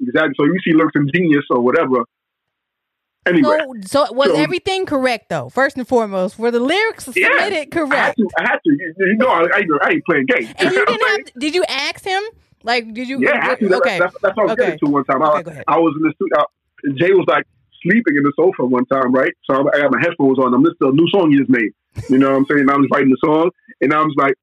[0.00, 0.34] Exactly.
[0.38, 2.04] So you see lyrics in Genius or whatever.
[3.28, 5.48] Anyway, So, so was So- everything correct though?
[5.48, 7.28] First and foremost, were the lyrics Yeah.
[7.28, 8.16] submitted I had correct?
[8.18, 8.28] to.
[8.38, 8.70] I had to.
[8.70, 10.52] You, you know, I, I, I ain't playing games.
[10.58, 11.24] And you didn't have.
[11.26, 12.22] To, did you ask him?
[12.64, 13.20] Like, did you?
[13.20, 13.54] Yeah, I.
[13.54, 13.98] That- okay.
[13.98, 14.64] That's, that's what I was Okay.
[14.64, 15.22] getting to one time.
[15.22, 15.64] I, Okay, ahead.
[15.68, 16.38] I was in the studio.
[16.38, 16.44] Uh,
[16.98, 17.44] Jay was like
[17.82, 19.32] sleeping in the sofa one time, right?
[19.48, 20.52] So I I got my headphones on.
[20.54, 21.70] I'm listening to a new song he just made.
[22.10, 22.68] You know what I'm saying?
[22.70, 24.34] I was writing the song, and I was like,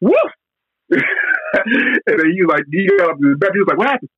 [0.00, 0.14] "Woof!"
[0.90, 1.02] and
[2.06, 3.50] then he was like, he got up in his bed.
[3.54, 4.10] He was like, "What happened?"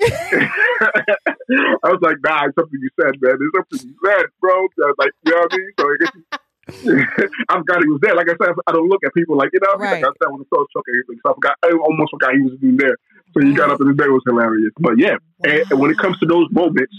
[1.84, 3.36] I was like, "Nah, it's something you said, man.
[3.38, 5.72] It's something you said, bro." I was like, you know what I mean?
[5.78, 6.14] So I guess.
[7.50, 8.14] I forgot he was there.
[8.14, 9.74] Like I said, I don't look at people like you know.
[9.74, 9.90] what I mean?
[9.92, 10.02] Right.
[10.02, 11.54] Like I said, when the show took everything, so I forgot.
[11.62, 12.96] I almost forgot he was even there.
[13.34, 14.08] So he got up in bed.
[14.08, 14.72] It was hilarious.
[14.78, 16.94] But yeah, and, and when it comes to those moments,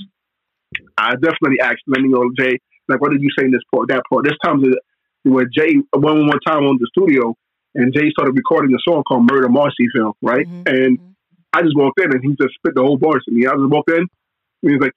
[0.98, 4.04] I definitely asked Lenny or Jay, like, what did you say in this part, that
[4.10, 4.26] part?
[4.26, 4.62] This time,
[5.24, 7.36] where Jay, one one time on the studio,
[7.76, 10.46] and Jay started recording a song called Murder Marcy Film, right?
[10.48, 11.13] Mhm, And mhm.
[11.54, 13.46] I just walked in and he just spit the whole bars to me.
[13.46, 14.10] I just walked in and
[14.62, 14.94] he was like,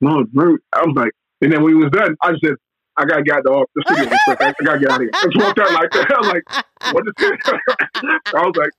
[0.00, 0.58] no, murder.
[0.72, 2.54] I was like, and then when he was done, I just said,
[2.96, 4.12] I gotta get out the, the studio.
[4.28, 5.10] I, gotta get out of here.
[5.14, 6.12] I just walked out like that.
[6.12, 6.44] I was like,
[6.92, 7.18] what just
[8.34, 8.70] I was like,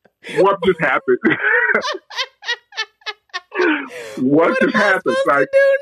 [0.44, 1.18] what just happened?
[4.18, 5.16] what, what just happened?
[5.26, 5.78] Like, do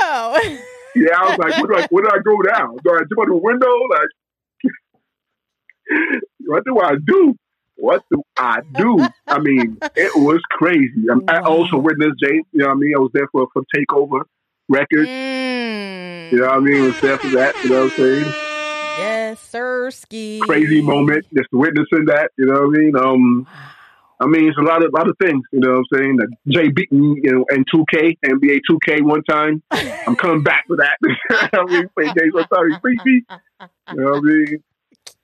[0.00, 0.36] now?
[0.96, 2.74] yeah, I was like, what do I, where do I go now?
[2.82, 3.70] Do I jump out the window?
[3.90, 4.08] Like,
[6.46, 7.36] what do I do?
[7.76, 9.06] What do I do?
[9.26, 11.04] I mean, it was crazy.
[11.28, 12.42] I, I also witnessed Jay.
[12.52, 12.94] You know what I mean?
[12.96, 14.22] I was there for for Takeover
[14.68, 15.08] Records.
[15.08, 16.32] Mm.
[16.32, 16.82] You know what I mean?
[16.82, 17.54] I was there for that.
[17.62, 18.24] You know what I'm saying?
[18.98, 20.40] Yes, sir, ski.
[20.42, 22.30] Crazy moment, just witnessing that.
[22.38, 22.96] You know what I mean?
[22.96, 23.46] Um,
[24.18, 25.42] I mean, it's a lot of lot of things.
[25.52, 26.16] You know what I'm saying?
[26.16, 29.62] That Jay beat me, you know, in 2K, NBA 2K one time.
[29.70, 30.96] I'm coming back for that.
[31.52, 32.70] I mean, play games one time.
[32.70, 33.22] He beat me.
[33.92, 34.62] You know what I mean?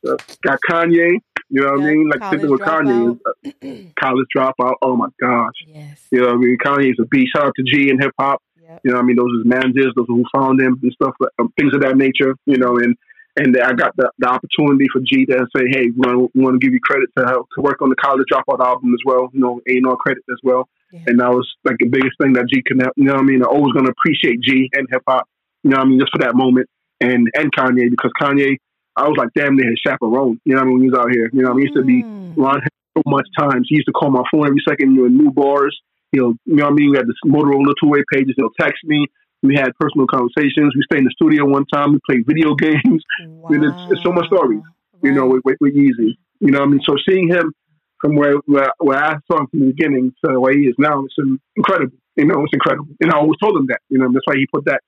[0.06, 1.18] Uh, got Kanye.
[1.52, 2.08] You know what I mean?
[2.08, 3.20] Like sitting with Kanye,
[3.60, 4.76] is, college dropout.
[4.80, 5.52] Oh my gosh.
[5.66, 6.00] yes.
[6.10, 6.56] You know what I mean?
[6.56, 7.32] Kanye's a beast.
[7.36, 8.42] Shout out to G and hip hop.
[8.58, 8.80] Yep.
[8.84, 9.16] You know what I mean?
[9.16, 12.34] Those is managers, those who found him and stuff, like, um, things of that nature.
[12.46, 12.96] You know, and
[13.36, 16.72] and I got the, the opportunity for G to say, hey, we want, to give
[16.72, 19.28] you credit to help to work on the college dropout album as well.
[19.34, 20.70] You know, A and R credit as well.
[20.90, 21.00] Yeah.
[21.06, 22.94] And that was like the biggest thing that G can help.
[22.96, 23.42] You know what I mean?
[23.42, 25.28] I'm always going to appreciate G and hip hop.
[25.64, 26.00] You know what I mean?
[26.00, 26.68] Just for that moment.
[27.00, 28.56] And and Kanye because Kanye,
[28.96, 30.40] I was like damn near his chaperone.
[30.44, 30.74] You know what I mean?
[30.74, 31.30] When he was out here.
[31.32, 31.66] You know what I mean?
[31.66, 32.34] He used to be Mm.
[32.36, 33.66] Ron had so much times.
[33.68, 34.94] He used to call my phone every second.
[34.94, 35.74] You know, new bars.
[36.12, 36.90] He'll, you know what I mean?
[36.90, 38.34] We had this Motorola two way pages.
[38.36, 39.06] He'll text me.
[39.42, 40.72] We had personal conversations.
[40.76, 41.92] We stayed in the studio one time.
[41.92, 43.02] We played video games.
[43.26, 43.48] Wow.
[43.50, 44.60] mean, it's- it's so much stories,
[45.02, 46.16] You know, with, with, with Yeezy.
[46.40, 46.80] You know what I mean?
[46.84, 47.52] So seeing him
[48.00, 51.04] from where, where where I saw him from the beginning to where he is now,
[51.04, 51.14] it's
[51.56, 51.96] incredible.
[52.16, 52.88] You know, it's incredible.
[53.00, 53.80] And I always told him that.
[53.88, 54.80] You know, that's why he put that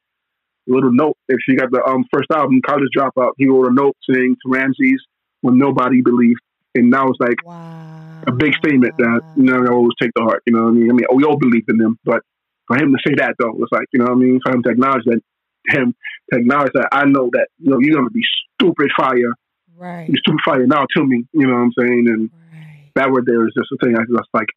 [0.66, 1.16] little note.
[1.28, 4.50] If you got the um, first album, College Dropout, he wrote a note saying to
[4.50, 5.04] Ramses
[5.40, 6.40] when nobody believed.
[6.74, 8.22] And now it's like, wow.
[8.26, 10.42] a big statement that you know I always take to heart.
[10.46, 10.90] You know what I mean?
[10.90, 12.22] I mean, we all believe in them, but
[12.66, 14.40] for him to say that though, it's like you know what I mean.
[14.44, 15.20] For him to acknowledge that,
[15.68, 15.94] him
[16.32, 18.24] to acknowledge that, I know that you know you're gonna be
[18.54, 19.34] stupid fire,
[19.76, 20.08] Right.
[20.08, 21.26] you stupid fire now to me.
[21.32, 22.06] You know what I'm saying?
[22.08, 22.90] And Right.
[22.96, 24.48] that word there is just a thing that's like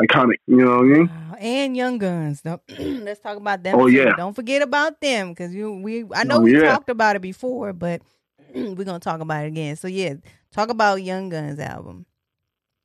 [0.00, 0.36] iconic.
[0.46, 1.06] You know what I mean?
[1.06, 1.36] Wow.
[1.38, 2.42] And Young Gunz.
[3.04, 3.78] Let's talk about them.
[3.78, 3.92] Oh, too.
[3.94, 4.12] yeah.
[4.16, 6.70] Don't forget about them because you we I know Oh, we yeah.
[6.70, 8.02] talked about it before, but
[8.54, 9.76] we're gonna talk about it again.
[9.76, 10.14] So yeah,
[10.52, 12.06] talk about Young Gunz album.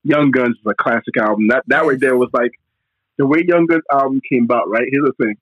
[0.03, 1.47] Young Gunz is a classic album.
[1.49, 2.51] That that right there was like
[3.17, 4.69] the way Young Gunz album came about.
[4.69, 4.87] Right?
[4.91, 5.35] Here's the thing.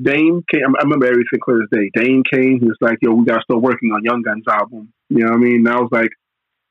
[0.00, 0.76] Dame came.
[0.78, 1.90] I remember everything clear as day.
[1.94, 2.60] Dame came.
[2.60, 5.32] He was like, "Yo, we got to start working on Young Gunz album." You know
[5.32, 5.66] what I mean?
[5.66, 6.10] And I was like,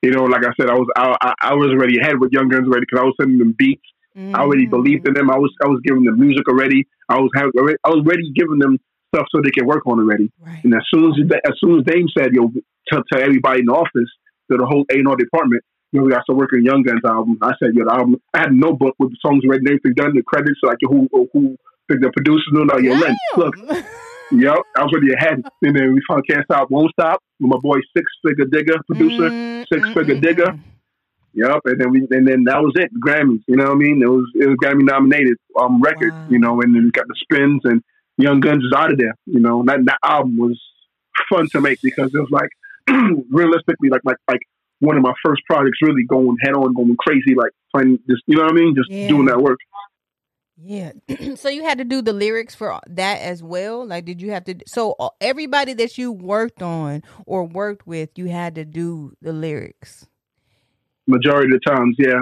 [0.01, 2.65] you know, like I said, I was I, I, was already ahead with Young Gunz
[2.67, 3.81] already because I was sending them beats.
[4.15, 4.71] I already Mm.
[4.71, 5.29] believed in them.
[5.29, 6.87] I was I was giving them music already.
[7.09, 8.79] I was have, I was already giving them
[9.13, 10.31] stuff so they could work on already.
[10.41, 10.63] Right.
[10.63, 12.49] And as soon as as soon as Dame said, "Yo,"
[12.91, 14.09] to, to everybody in the office,
[14.51, 16.83] to the whole A and R department, you know, we got to work on Young
[16.83, 17.37] Gunz album.
[17.41, 19.93] I said, "Yo, the album." I had a notebook with the songs already, and everything
[19.95, 21.55] done, the credits, like who who
[21.89, 22.65] the, the producers knew.
[22.65, 23.55] Like, yo, Len, look.
[24.31, 25.43] yep, I was already ahead.
[25.61, 29.31] And then we found "Can't Stop, Won't Stop" with my boy Six Figure Digger, producer.
[29.31, 30.51] Mm, Six mm, Figure mm, Digger.
[30.53, 30.63] mm.
[31.33, 32.89] Yep, and then we and then that was it.
[32.99, 34.01] Grammys, you know what I mean?
[34.01, 36.27] It was it was Grammy nominated um record, Wow.
[36.27, 37.81] you know, and then we got the spins and
[38.17, 39.59] Young Gunz is out of there, you know.
[39.59, 40.59] And that that album was
[41.29, 42.49] fun to make because it was like
[43.31, 44.41] realistically like like like
[44.79, 48.37] one of my first projects really going head on, going crazy, like playing just you
[48.37, 48.73] know what I mean?
[48.75, 49.07] Just Yeah.
[49.07, 49.59] doing that work.
[50.59, 50.91] Yeah.
[51.35, 53.85] so you had to do the lyrics for that as well.
[53.85, 54.55] Like, did you have to?
[54.65, 59.33] So uh, everybody that you worked on or worked with, you had to do the
[59.33, 60.07] lyrics.
[61.05, 62.21] Majority of the times, yeah.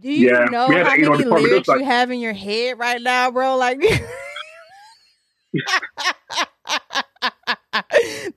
[0.00, 0.44] Do you Yeah.
[0.50, 3.56] know how many lyrics like- you have in your head right now, bro?
[3.56, 3.80] Like,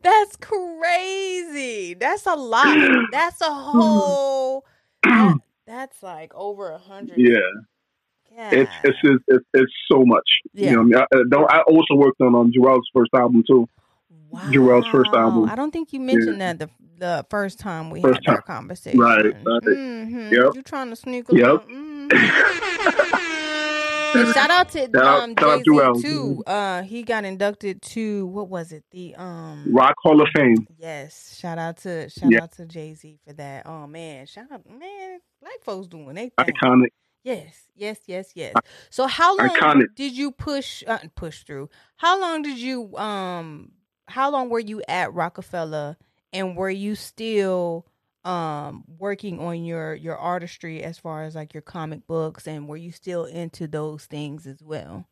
[0.02, 1.94] that's crazy.
[1.96, 3.08] That's a lot.
[3.12, 4.66] That's a whole.
[5.04, 7.18] that- that's like over a hundred.
[7.18, 7.40] Yeah.
[8.38, 10.28] It's it's it's it's, it's so much.
[10.54, 10.72] Yeah.
[10.72, 10.96] You know, I, mean?
[10.96, 13.68] I, don't- I also worked on um Jarrell's first album too.
[14.30, 14.42] Wow.
[14.50, 15.50] Jarrell's first album.
[15.50, 19.00] I don't think you mentioned that the the first time we First had that conversation.
[19.00, 19.62] Right, right.
[19.64, 20.32] Mhm.
[20.32, 20.56] Yep.
[20.56, 21.68] You trying to sneak a Yep.
[21.68, 22.12] mhm.
[24.16, 26.44] And shout out to um Jay Z too.
[26.48, 28.84] Uh, he got inducted to what was it?
[28.92, 29.66] The um.
[29.74, 30.66] Rock Hall of Fame.
[30.78, 32.44] Yes, shout out to shout Yeah.
[32.44, 33.66] out to Jay Z for that.
[33.66, 36.32] Oh man, shout out man, black folks doing they thing.
[36.40, 36.90] Iconic.
[37.26, 38.54] Yes, yes, yes, yes.
[38.92, 39.96] So how long Iconic.
[39.96, 41.70] did you push uh, push through?
[41.98, 43.72] How long did you um
[44.06, 45.98] how long were you at Roc-A-Fella
[46.32, 47.88] and were you still
[48.24, 52.78] um working on your your artistry as far as like your comic books and were
[52.78, 55.08] you still into those things as well?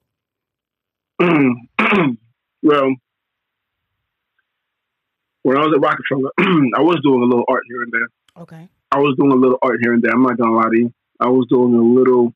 [2.65, 2.95] Well,
[5.41, 6.30] when I was at Roc-A-Fella,
[6.78, 8.08] I was doing a little art here and there.
[8.43, 8.69] Okay.
[8.89, 10.13] I was doing a little art here and there.
[10.13, 10.93] I'm not gonna lie to you.
[11.23, 12.33] I was doing a little,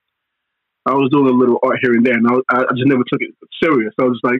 [0.85, 2.87] I was doing a little art here and there, and I, was, I, I just
[2.87, 3.93] never took it serious.
[3.99, 4.39] I was just like,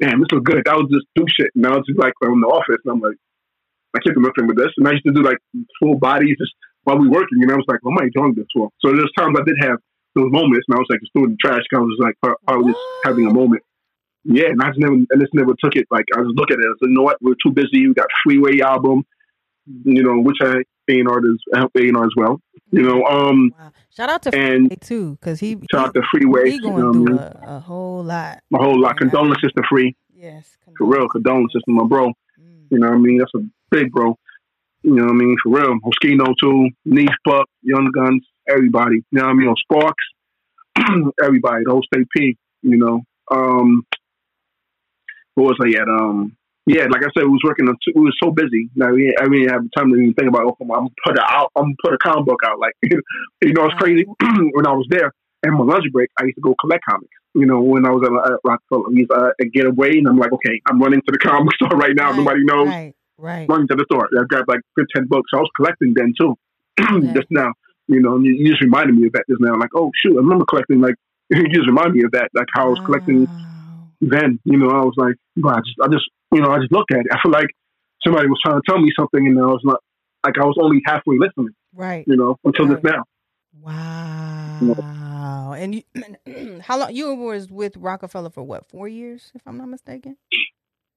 [0.00, 0.66] damn, this was good.
[0.66, 2.92] I was just do shit, and I was just like I'm in the office, and
[2.96, 3.16] I'm like,
[3.94, 4.72] I can't do nothing with this.
[4.78, 5.38] And I used to do like
[5.78, 8.48] full bodies just while we working, and I was like, what am I doing this
[8.56, 8.70] for?
[8.80, 9.78] So there's times I did have
[10.16, 11.62] those moments, and I was like, just throwing the trash.
[11.74, 13.62] I was like, probably just having a moment.
[14.24, 15.86] Yeah, and I just never, and just never took it.
[15.90, 17.86] Like I just look at it as, you know what, we're too busy.
[17.86, 19.04] We got Freeway album,
[19.66, 22.40] you know, which I A and R does help A and R as well.
[22.70, 23.72] You know, um, Wow.
[23.94, 26.50] Shout out to and Freeway too, because he shout out to Freeway.
[26.50, 28.40] he going know what I through a, a whole lot.
[28.54, 28.96] a whole lot.
[28.96, 29.94] Condolences to Free.
[30.14, 30.56] Yes.
[30.78, 32.08] For real, condolences to my bro.
[32.08, 32.12] Mm.
[32.70, 33.18] You know what I mean?
[33.18, 34.16] That's a big bro.
[34.82, 35.36] You know what I mean?
[35.42, 35.78] For real.
[35.84, 38.96] Oschino too, Neef Buck, Young Gunz, everybody.
[38.96, 39.48] You know what I mean?
[39.48, 40.04] On Sparks,
[41.22, 43.02] everybody, the whole state P, you know.
[43.30, 43.84] Um
[45.34, 45.88] what was I at?
[45.88, 48.70] Um yeah, like I said, we was working on we was so busy.
[48.76, 51.22] Now we I didn't have time to even think about oh, I'm gonna put a
[51.22, 52.58] out I'm gonna put a comic book out.
[52.58, 54.04] Like you know it's crazy
[54.52, 57.10] when I was there and my lunch break I used to go collect comics.
[57.34, 60.06] You know, when I was at uh, Roc-A-Fella, I used to uh, get away and
[60.06, 62.10] I'm like, okay, I'm running to the comic store right now.
[62.10, 62.94] Right, Nobody knows Right.
[63.18, 63.48] Right.
[63.48, 64.08] running to the store.
[64.18, 65.30] I grabbed like good ten books.
[65.32, 66.36] I was collecting then too.
[67.14, 67.52] just now,
[67.88, 69.56] you know, and you, you just reminded me of that just now.
[69.58, 70.80] Like, oh shoot, I remember collecting.
[70.80, 70.94] Like,
[71.30, 72.28] you just reminded me of that.
[72.34, 73.88] Like how I was collecting Wow.
[74.00, 74.40] then.
[74.44, 76.92] You know, I was like, well, I just, I just, you know, I just looked
[76.92, 77.06] at it.
[77.12, 77.46] I feel like
[78.04, 79.80] somebody was trying to tell me something, and I was not,
[80.24, 81.54] like, I was only halfway listening.
[81.74, 82.04] Right.
[82.06, 82.82] You know, until Right.
[82.82, 83.04] this now.
[84.62, 85.52] Wow.
[85.56, 85.82] And you,
[86.62, 88.68] how long you was with Roc-A-Fella for what?
[88.68, 90.16] Four years, if I'm not mistaken,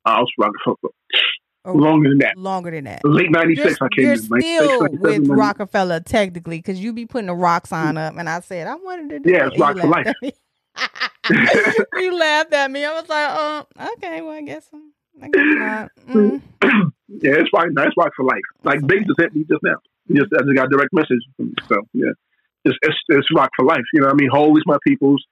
[0.06, 0.76] I was Roc-A-Fella
[1.66, 2.38] or longer than that.
[2.38, 3.02] longer than that.
[3.04, 4.20] Late '96, I came you're in.
[4.20, 8.30] Still 96, with 97, Roc-A-Fella technically because you be putting the rock sign up, and
[8.30, 9.54] I said I wanted to do Yeah, it.
[9.54, 10.08] it's rock You for life.
[10.08, 10.34] at me.
[12.04, 12.84] you laughed at me.
[12.86, 13.66] I was like, oh,
[13.98, 14.22] okay.
[14.22, 14.70] Well, I guess.
[14.74, 15.92] I'm- I guess not.
[16.10, 16.42] Mm.
[17.08, 17.74] yeah, it's fine.
[17.74, 18.48] That's rock for life.
[18.64, 19.78] Like Big just hit me just now.
[20.12, 21.24] Just I just got a direct message.
[21.38, 21.54] From me.
[21.68, 22.12] So yeah,
[22.64, 23.84] it's, it's it's rock for life.
[23.94, 24.30] You know what I mean?
[24.32, 25.24] Always my peoples.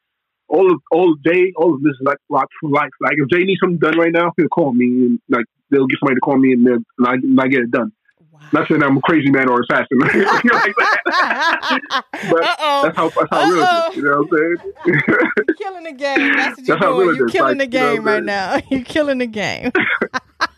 [0.48, 2.92] All of all day, all of this is like rock for life.
[3.02, 6.00] Like if Jay needs something done right now, he'll call me and like they'll get
[6.00, 7.92] somebody to call me and, and I, and I get it done.
[8.34, 8.40] Wow.
[8.52, 10.74] Not saying I'm a crazy man or assassin like that.
[12.32, 12.82] But Uh-oh.
[12.84, 13.96] That's how that's how real it is.
[13.98, 14.74] You know what I'm saying?
[15.38, 16.34] You're killing the game.
[16.36, 17.16] That's what you're That's how real doing.
[17.18, 18.60] You're killing Like, the you know game what I'm right now.
[18.72, 19.72] You're killing the game.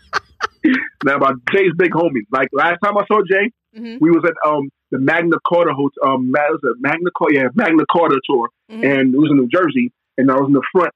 [1.03, 2.21] now about Jay's big homie.
[2.31, 6.15] Like last time I saw Jay, Mhm, we was at um the Magna Carta hotel.
[6.15, 8.49] Um, Ma- was it Magna Carta, yeah, Magna Carta tour.
[8.71, 8.83] mhm.
[8.85, 10.93] and it was in New Jersey, and I was in the front,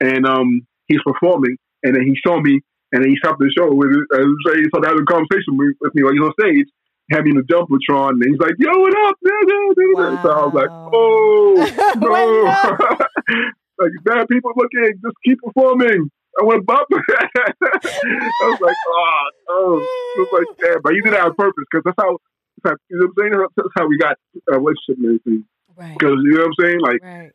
[0.00, 2.60] and um, he's performing, and then he saw me,
[2.92, 5.94] and then he stopped the show with so he started having a conversation with, with
[5.94, 6.68] me while he's on stage,
[7.10, 9.32] had me in the jumbotron, and he's like, "Yo, what up?" Da.
[10.22, 11.54] So I was like, "Oh,
[12.00, 13.46] no!"
[13.78, 16.08] Like bad people looking, just keep performing.
[16.40, 16.86] I went bump.
[16.92, 21.34] I was like, ah, "Oh, oh." I was like, "Yeah," but you did that on
[21.34, 22.18] purpose because that's how.
[22.62, 23.46] that's how- You know what I'm saying?
[23.56, 24.16] That's how we got
[24.52, 25.44] a relationship and everything.
[25.76, 26.80] right, Because you know what I'm saying?
[26.80, 27.30] Like right.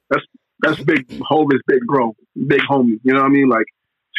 [0.62, 1.20] that's big.
[1.28, 2.16] Hove is big, bro.
[2.48, 3.00] Big homie.
[3.04, 3.50] You know what I mean?
[3.50, 3.66] Like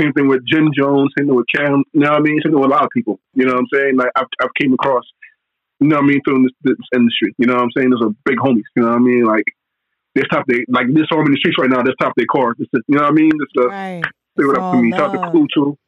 [0.00, 1.12] same thing with Jim Jones.
[1.18, 1.82] Same thing with Cam.
[1.92, 2.40] You know what I mean?
[2.42, 3.20] Same thing with a lot of people.
[3.34, 3.96] You know what I'm saying?
[3.96, 5.04] Like I've I've came across.
[5.80, 6.20] You know what I mean?
[6.26, 7.34] Through this, this industry.
[7.38, 7.90] You know what I'm saying?
[7.90, 8.64] There's a big homies.
[8.76, 9.24] You know what I mean?
[9.24, 9.44] Like
[10.14, 11.82] they stop they like this home in the streets right now.
[11.82, 12.54] They top their car.
[12.54, 13.30] Just you know what I mean?
[13.40, 14.02] Just to Right.
[14.38, 14.92] say what up to me.
[14.94, 15.30] Out to.
[15.30, 15.78] Clue too.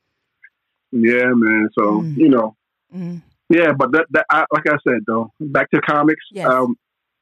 [0.92, 1.68] Yeah, man.
[1.78, 2.16] So Mm.
[2.16, 2.56] you know.
[2.94, 3.22] Mm.
[3.48, 6.24] Yeah, but that, that I, like I said though, back to comics.
[6.30, 6.46] Yes.
[6.46, 6.76] Um,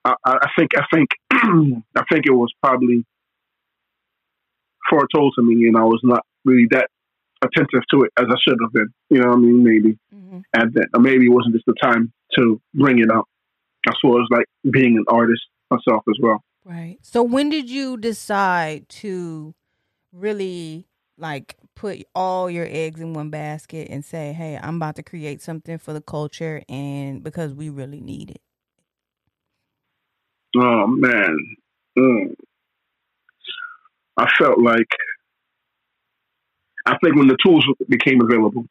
[0.05, 3.05] I, I I think I think I think it was probably
[4.91, 6.89] foretold to me, and I was not really that
[7.43, 8.89] attentive to it as I should have been.
[9.11, 9.63] You know what I mean?
[9.63, 10.43] Maybe Mhm.
[10.53, 13.27] that, or maybe it wasn't just the time to bring it up.
[13.89, 16.43] As far as like being an artist myself as well.
[16.65, 16.99] Right.
[17.03, 19.55] So when did you decide to
[20.13, 25.03] really like put all your eggs in one basket and say, "Hey, I'm about to
[25.03, 28.43] create something for the culture and because we really need it."
[30.57, 31.37] Oh man,
[31.97, 32.35] mm.
[34.17, 34.89] I felt like
[36.89, 38.65] I think when the tools became available.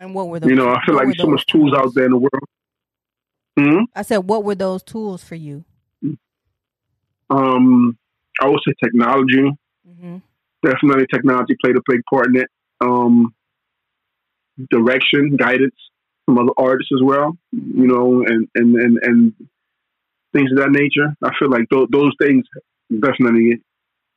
[0.00, 0.50] And what were those?
[0.50, 2.48] You know, I feel like there's so much tools out there in the world.
[3.58, 5.64] hmm I said, "What were those tools for you?"
[7.28, 7.96] Um,
[8.40, 9.52] I would say technology.
[9.86, 10.16] hmm
[10.62, 12.48] Definitely, technology played a big part in it.
[12.80, 13.34] Um,
[14.70, 15.74] direction, guidance
[16.24, 17.36] from other artists as well.
[17.52, 19.32] You know, and and and and
[20.32, 21.14] things of that nature.
[21.22, 22.44] I feel like th- those things
[22.90, 23.62] definitely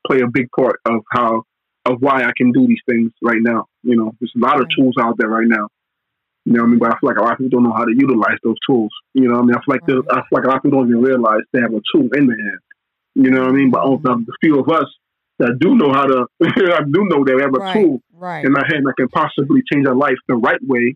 [0.08, 1.44] play a big part of how
[1.86, 3.66] of why I can do these things right now.
[3.84, 5.68] You know, there's a lot of tools out there right now.
[6.46, 6.80] You know what I mean?
[6.80, 8.92] But I feel like a lot of people don't know how to utilize those tools.
[9.14, 9.56] You know what I mean?
[9.56, 11.62] I feel like there- I feel like a lot of people don't even realize they
[11.62, 12.60] have a tool in their hand.
[13.16, 13.72] You know what I mean?
[13.72, 14.24] But only mm-hmm.
[14.26, 14.86] the few of us
[15.40, 17.74] that do know how to, I do know they have a Right.
[17.74, 18.46] tool Right.
[18.46, 20.96] in my hand that can possibly change their life the right way.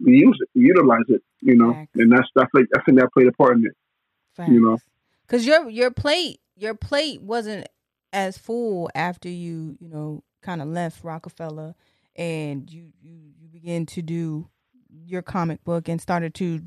[0.00, 1.90] We use it, we utilize it, you know, Facts.
[1.96, 4.48] and that's I think I think that played a part in it.
[4.48, 4.78] you know.
[5.26, 7.66] because your your plate your plate wasn't
[8.12, 11.74] as full after you you know kind of left Roc-A-Fella
[12.16, 14.48] and you you you begin to do
[14.90, 16.60] your comic book and started to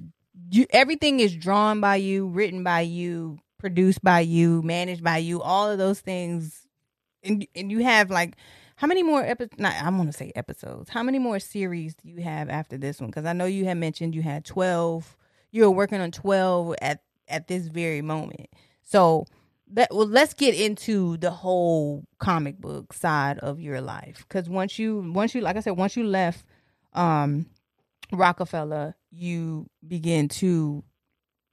[0.51, 5.41] you everything is drawn by you, written by you, produced by you, managed by you,
[5.41, 6.67] all of those things,
[7.23, 8.35] and and you have like.
[8.77, 9.61] How many more episodes?
[9.63, 10.89] I'm gonna say episodes.
[10.89, 13.11] How many more series do you have after this one?
[13.11, 15.15] Because I know you had mentioned you had twelve.
[15.51, 18.49] You were working on twelve at at this very moment.
[18.81, 19.27] So
[19.71, 24.25] that well, let's get into the whole comic book side of your life.
[24.27, 26.45] Because once you once you like I said, once you left
[26.93, 27.47] um
[28.11, 30.83] Roc-A-Fella, you begin to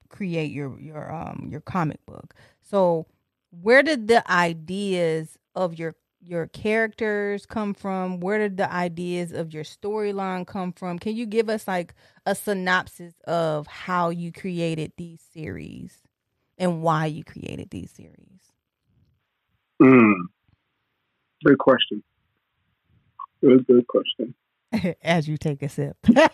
[0.09, 2.35] create your your um your comic book.
[2.63, 3.07] So
[3.51, 8.21] where did the ideas of your your characters come from?
[8.21, 10.99] Where did the ideas of your storyline come from?
[10.99, 11.95] Can you give us like
[12.27, 16.03] a synopsis of how you created these series
[16.59, 18.53] and why you created these series?
[19.81, 20.13] Mm.
[21.45, 22.03] Good question.
[23.41, 24.35] Good, good question.
[25.03, 25.97] As you take a sip.
[26.15, 26.29] I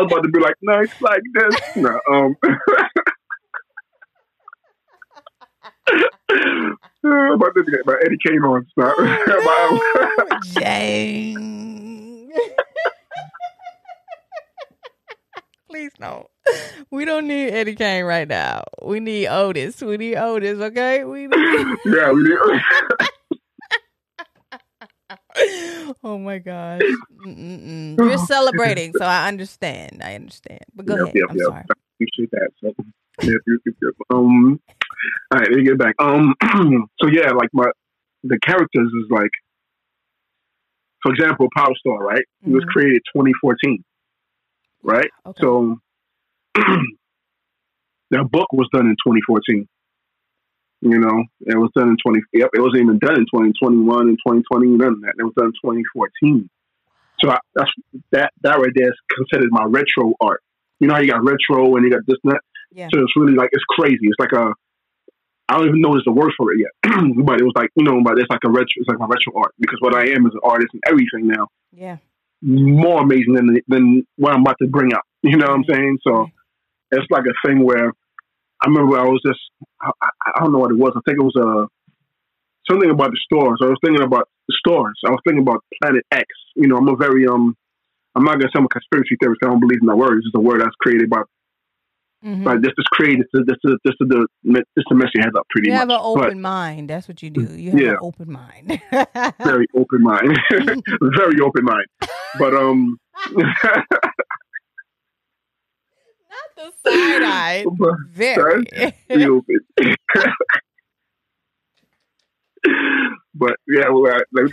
[0.00, 1.54] was about to be like, no, it's like this.
[1.76, 2.36] No, um,
[7.04, 8.66] I'm about to get my Eddie Kane on.
[8.72, 8.98] Stop.
[10.18, 12.32] My- Jane.
[15.74, 16.28] Please don't.
[16.92, 18.62] We don't need Eddie Kane right now.
[18.80, 19.82] We need Otis.
[19.82, 21.02] We need Otis, okay?
[21.02, 21.32] We need
[21.86, 22.38] yeah, we did.
[26.04, 26.82] Oh my gosh.
[27.26, 27.98] Mm-mm-mm.
[27.98, 30.00] You're celebrating, so I understand.
[30.04, 30.60] I understand.
[30.76, 31.14] But go Yep, ahead.
[31.16, 31.46] yep, I'm yep.
[31.46, 31.64] sorry.
[31.96, 32.50] appreciate that.
[32.60, 32.66] So,
[33.22, 33.94] yep, yep, yep.
[34.12, 34.60] Um,
[35.32, 35.96] all right, let me get back.
[35.98, 36.34] Um,
[37.00, 37.66] so yeah, like my
[38.22, 39.30] the characters is like,
[41.02, 42.22] for example, Power Star, right?
[42.46, 43.82] It was created 2014,
[44.84, 45.10] right?
[45.26, 45.40] Okay.
[45.42, 45.76] So
[46.54, 49.66] that book was done in 2014.
[50.82, 52.20] You know, it was done in 20.
[52.34, 54.66] Yep, it wasn't even done in 2021 and 2020.
[54.68, 55.14] None of that.
[55.18, 56.50] It was done in 2014.
[57.20, 57.70] So I, that's
[58.12, 58.32] that.
[58.42, 60.42] That right there is considered my retro art.
[60.80, 62.40] You know how you got retro and you got this and that.
[62.70, 62.88] yeah.
[62.92, 64.02] So it's really like it's crazy.
[64.02, 64.52] It's like a
[65.48, 66.72] I don't even know there's a word for it yet,
[67.24, 68.76] but it was like you know, but it's like a retro.
[68.76, 71.48] It's like my retro art because what I am is an artist and everything now
[71.72, 71.96] Yeah.
[72.44, 75.02] More amazing than than what I'm about to bring up.
[75.24, 75.98] You know what I'm saying?
[76.06, 76.28] So
[76.92, 77.88] it's like a thing where
[78.62, 79.40] I remember I was just
[79.82, 80.92] I, I- don't know what it was.
[80.96, 81.66] I think it was a
[82.70, 83.60] something about the stores.
[83.62, 84.98] I was thinking about the stores.
[85.06, 86.26] I was thinking about Planet X.
[86.56, 87.56] You know, I'm a very um.
[88.16, 89.40] I'm not gonna say I'm a conspiracy theorist.
[89.44, 90.18] I don't believe in that word.
[90.18, 91.22] It's just a word that's created by
[92.24, 92.44] Mhm.
[92.46, 93.26] like this is created.
[93.34, 94.08] This is this is this is
[94.88, 95.80] the mess your head up pretty You much.
[95.80, 96.88] have an But open mind.
[96.90, 97.42] That's what you do.
[97.54, 97.90] You have Yeah.
[97.90, 98.80] an open mind.
[99.44, 100.38] very open mind,
[101.16, 101.86] very open mind.
[102.38, 102.98] But um,
[103.36, 103.84] Not
[106.56, 107.64] the side eye.
[107.78, 108.64] but Very.
[109.26, 109.60] open.
[113.34, 114.50] but yeah, well, I- let, me,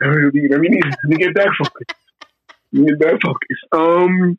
[0.00, 1.86] let, me, let, me, let me get that focus.
[2.72, 3.58] Let me get that focus.
[3.72, 4.38] Um,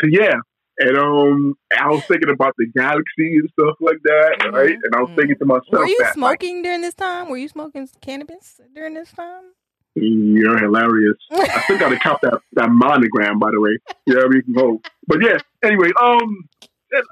[0.00, 0.34] so yeah,
[0.78, 4.78] and um, I was thinking about the galaxy and stuff like that, Mhm, right?
[4.82, 5.16] And I was mhm.
[5.16, 7.28] thinking to myself, Were you that, like, smoking during this time?
[7.28, 9.52] Were you smoking cannabis during this time?
[9.94, 11.16] You're hilarious.
[11.30, 13.78] I still got to count that, that monogram, by the way.
[14.06, 14.80] Yeah, we can go.
[15.06, 16.48] But yeah, anyway, um,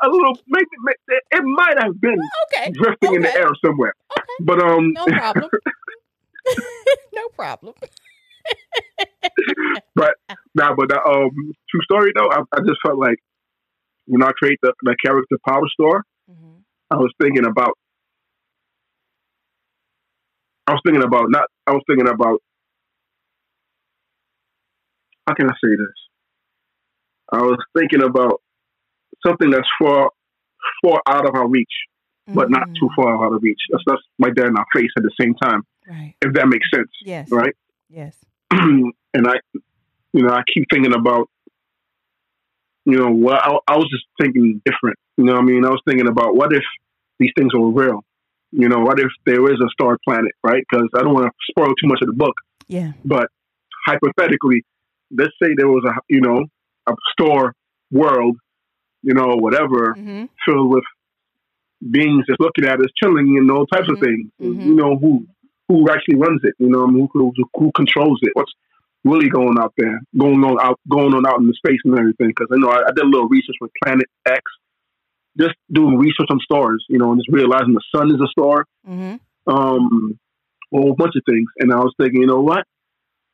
[0.02, 2.72] a little, maybe, maybe it might have been okay.
[2.72, 3.94] drifting in the air somewhere.
[4.18, 4.24] Okay.
[4.40, 5.50] But um, No problem.
[7.14, 7.74] no problem.
[9.94, 11.30] But now, nah, but uh, um,
[11.70, 13.18] true story though, I, I just felt like
[14.06, 16.58] when I create the, the character Power Star, hmm
[16.90, 17.72] I was thinking about,
[20.66, 22.40] I was thinking about not, I was thinking about,
[25.26, 25.98] how can I say this?
[27.32, 28.42] I was thinking about
[29.26, 30.10] something that's far,
[30.84, 31.72] far out of our reach,
[32.26, 32.74] but not Mm-hmm.
[32.78, 33.60] too far out of reach.
[33.70, 36.14] That's that's right there in our face at the same time, Right.
[36.20, 37.30] if that makes sense, Yes.
[37.30, 37.54] right?
[37.88, 38.16] Yes.
[38.50, 38.92] and
[39.26, 39.34] I,
[40.12, 41.28] you know, I keep thinking about,
[42.84, 44.96] you know, well, I, I was just thinking different.
[45.16, 46.64] You know, what I mean, I was thinking about what if
[47.18, 48.04] these things were real.
[48.50, 50.62] You know, what if there is a star planet, right?
[50.68, 52.34] Because I don't want to spoil too much of the book,
[52.68, 52.92] Yeah.
[53.04, 53.28] but
[53.86, 54.62] hypothetically,
[55.10, 56.44] let's say there was a, you know,
[56.86, 57.54] a star
[57.90, 58.36] world,
[59.02, 60.84] you know, whatever, hmm filled with
[61.90, 63.92] beings just looking at us, chilling, and all types Mhm.
[63.92, 64.30] of things.
[64.40, 64.66] Mhm.
[64.66, 65.26] You know who
[65.68, 66.54] who actually runs it?
[66.58, 68.30] You know who, who who controls it?
[68.34, 68.52] What's
[69.04, 72.28] really going out there, going on out, going on out in the space and everything?
[72.28, 74.42] Because I know I, I did a little research with Planet X,
[75.38, 78.64] just doing research on stars, you know, and just realizing the sun is a star,
[78.86, 80.18] hmm um,
[80.72, 81.48] a whole bunch of things.
[81.58, 82.64] And I was thinking, you know what?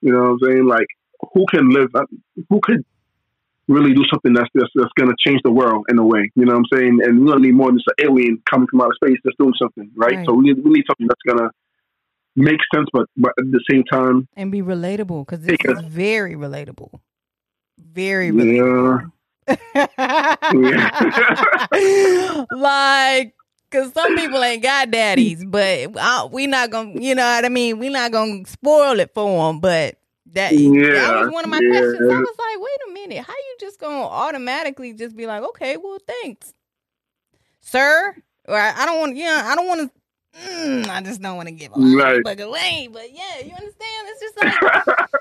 [0.01, 0.67] You know what I'm saying?
[0.67, 0.87] Like,
[1.35, 2.07] who can live, uh,
[2.49, 2.85] who could
[3.69, 6.31] really do something that's, that's, that's going to change the world in a way?
[6.35, 6.99] You know what I'm saying?
[7.03, 9.53] And we don't need more than just an alien coming from outer space that's doing
[9.61, 10.17] something, right?
[10.17, 10.27] Right.
[10.27, 11.51] So we need, we need something that's going to
[12.39, 16.35] make sense, but, but at the same time, And be relatable because this is very
[16.35, 17.01] relatable.
[17.79, 18.33] Very Yeah.
[18.33, 19.13] relatable.
[22.51, 23.35] like,
[23.71, 27.49] cause some people ain't got daddies, but uh, we not gonna, you know what I
[27.49, 27.79] mean?
[27.79, 29.61] We not gonna spoil it for them.
[29.61, 29.97] But
[30.33, 31.69] that, that Yeah, was one of my yeah.
[31.69, 32.09] questions.
[32.09, 35.77] I was like, wait a minute, how you just gonna automatically just be like, okay,
[35.77, 36.55] well, thanks,
[37.61, 38.15] sir?
[38.47, 39.91] Or I, I don't want, yeah, I don't want to.
[40.47, 42.21] Mm, I just don't want to give a Right.
[42.25, 44.09] fuck away, but yeah, you understand?
[44.09, 44.61] It's just like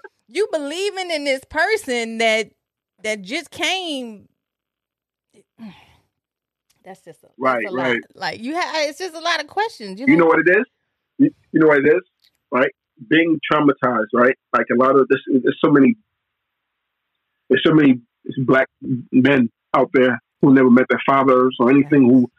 [0.28, 2.52] you believing in this person that
[3.04, 4.28] that just came.
[6.84, 7.94] That's just a, Right, a right.
[7.96, 7.98] Lot.
[8.16, 10.00] Like you have, it's just a lot of questions.
[10.00, 10.66] You, you know what it is?
[11.18, 12.02] You, you know what it is,
[12.52, 12.70] right?
[13.10, 14.36] Being traumatized, right?
[14.56, 15.96] Like a lot of this, there's so many,
[17.50, 18.00] there's so many
[18.46, 18.68] black
[19.12, 22.30] men out there who never met their fathers or anything who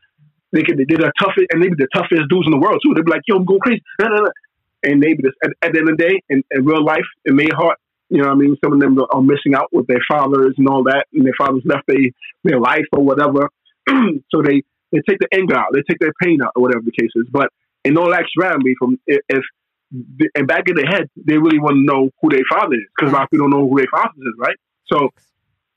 [0.52, 2.94] they could, they're the toughest, and maybe the toughest dudes in the world too.
[2.94, 3.82] They'd be like, yo, I'm going crazy.
[4.00, 4.36] Nah, nah, nah.
[4.82, 7.36] And maybe this, at, at the end of the day, in, in real life, in
[7.36, 7.78] their heart,
[8.08, 8.56] you know what I mean?
[8.64, 11.62] Some of them are missing out with their fathers and all that, and their fathers
[11.64, 11.98] left their,
[12.44, 13.50] their life or whatever.
[13.88, 16.92] so they, they take the anger out, they take their pain out, or whatever the
[16.92, 17.26] case is.
[17.30, 17.50] But
[17.84, 19.44] in all actuality, from if, if
[20.34, 23.10] and back in their head, they really want to know who their father is because
[23.10, 24.56] a lot of people don't know who their father is, right?
[24.86, 25.08] So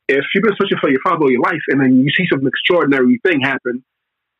[0.07, 2.45] if you've been searching for your father all your life, and then you see some
[2.45, 3.83] extraordinary thing happen,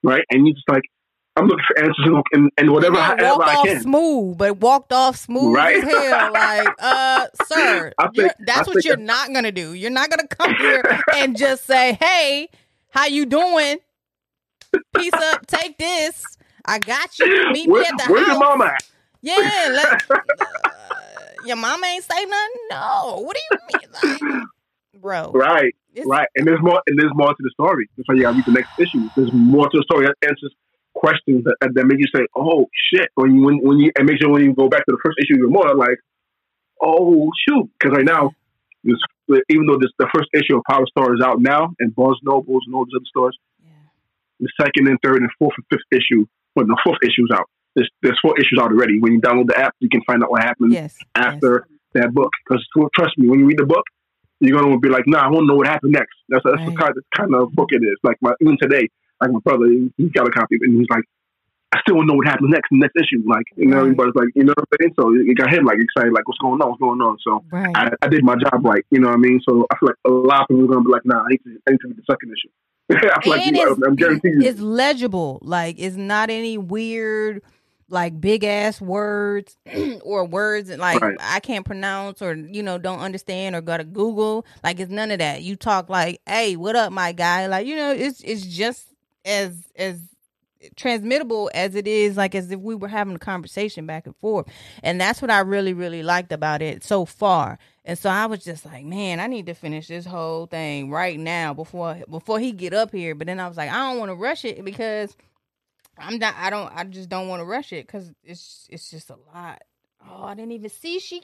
[0.04, 0.84] right, and you just like,
[1.38, 3.82] I'm looking for answers and, and, whatever, then however walked I off can.
[3.82, 5.78] smooth, but walked off smooth Right.
[5.78, 6.32] as hell.
[6.34, 9.74] Like, uh, sir, think- that's I what you're not gonna do.
[9.74, 10.84] You're not gonna come here
[11.16, 12.50] and just say, "Hey,
[12.90, 13.78] how you doing?
[14.96, 15.48] Peace up.
[15.48, 16.24] Take this.
[16.66, 17.52] I got you.
[17.52, 18.84] Meet Where- me at the where's house." your mama at?
[19.22, 20.18] Yeah, let, uh,
[21.46, 22.56] your mama ain't say nothing.
[22.72, 25.32] No, what do you mean, like, bro?
[25.32, 26.28] Right, it's- right.
[26.36, 27.90] And there's more, and there's more to the story.
[27.98, 29.08] That's why you gotta read the next issue.
[29.16, 30.54] There's more to the story that answers
[30.94, 34.20] questions that, that make you say, "Oh shit!" When you when, when you and make
[34.22, 35.98] sure when you go back to the first issue, you're more like,
[36.82, 38.32] "Oh shoot!" Because right now,
[38.84, 38.98] this,
[39.50, 42.64] even though this the first issue of Power Star is out now, and Barnes Nobles
[42.66, 43.70] and all these other stores, Yeah.
[44.40, 46.26] the second and third and fourth and fifth issue,
[46.56, 47.48] well, the fourth issue's out.
[47.76, 49.00] There's there's four issues out already.
[49.00, 50.98] When you download the app, you can find out what happens Yes.
[51.16, 52.32] after that book.
[52.46, 52.66] Because
[52.96, 53.86] trust me, when you read the book,
[54.42, 56.74] you're gonna be like, "Nah, I want to know what happened next." That's that's the
[56.76, 57.98] kind of, kind of book it is.
[58.04, 58.90] Like my, even today,
[59.22, 61.06] like my brother, he, he got a copy, and he's like,
[61.72, 63.84] "I still want to know what happens next, next issue." Like you know, Right.
[63.84, 64.94] everybody's like, you know what I'm saying?
[65.00, 66.70] So it got him like excited, like, "What's going on?
[66.70, 67.76] What's going on?" So Right.
[67.78, 68.84] I, I did my job right.
[68.92, 69.40] You know what I mean?
[69.48, 71.42] So I feel like a lot of people are gonna be like, "Nah, I need
[71.46, 72.50] to, I need to read the second issue."
[72.92, 74.48] I feel like you, it's, I'm guaranteeing you.
[74.50, 75.40] it's legible.
[75.44, 77.42] Like it's not any weird,
[77.92, 79.58] like big ass words
[80.04, 81.18] or words that, like Right.
[81.20, 84.46] I can't pronounce or you know don't understand or gotta Google.
[84.64, 85.44] Like it's none of that.
[85.44, 88.88] You talk like, "Hey, what up, my guy?" Like you know, it's it's just
[89.26, 90.00] as as
[90.76, 94.48] transmittable as it is like as if we were having a conversation back and forth
[94.84, 98.44] and that's what i really really liked about it so far and so i was
[98.44, 102.52] just like man i need to finish this whole thing right now before before he
[102.52, 105.16] get up here but then i was like i don't want to rush it because
[105.98, 109.10] i'm not i don't i just don't want to rush it because it's it's just
[109.10, 109.62] a lot
[110.10, 111.22] oh i didn't even see she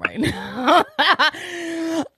[0.00, 0.84] right now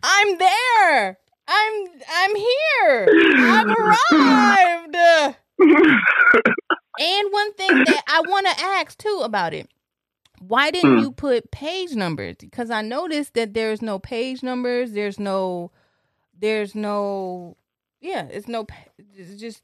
[0.03, 1.19] i'm there
[1.49, 5.37] i'm i'm here i've arrived
[6.99, 9.69] and one thing that I want to ask too about it.
[10.41, 10.99] Why didn't Hmm.
[10.99, 12.37] you put page numbers?
[12.39, 14.93] Because I noticed that there's no page numbers.
[14.93, 15.71] There's no,
[16.39, 17.57] there's no,
[18.01, 18.67] yeah, it's no,
[19.17, 19.63] it's just,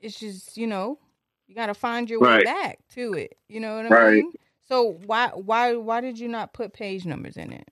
[0.00, 0.98] it's just, you know,
[1.46, 3.36] you got to find your way back to it.
[3.48, 4.14] You know what I Right.
[4.14, 4.32] mean?
[4.68, 7.68] So why, why, why did you not put page numbers in it?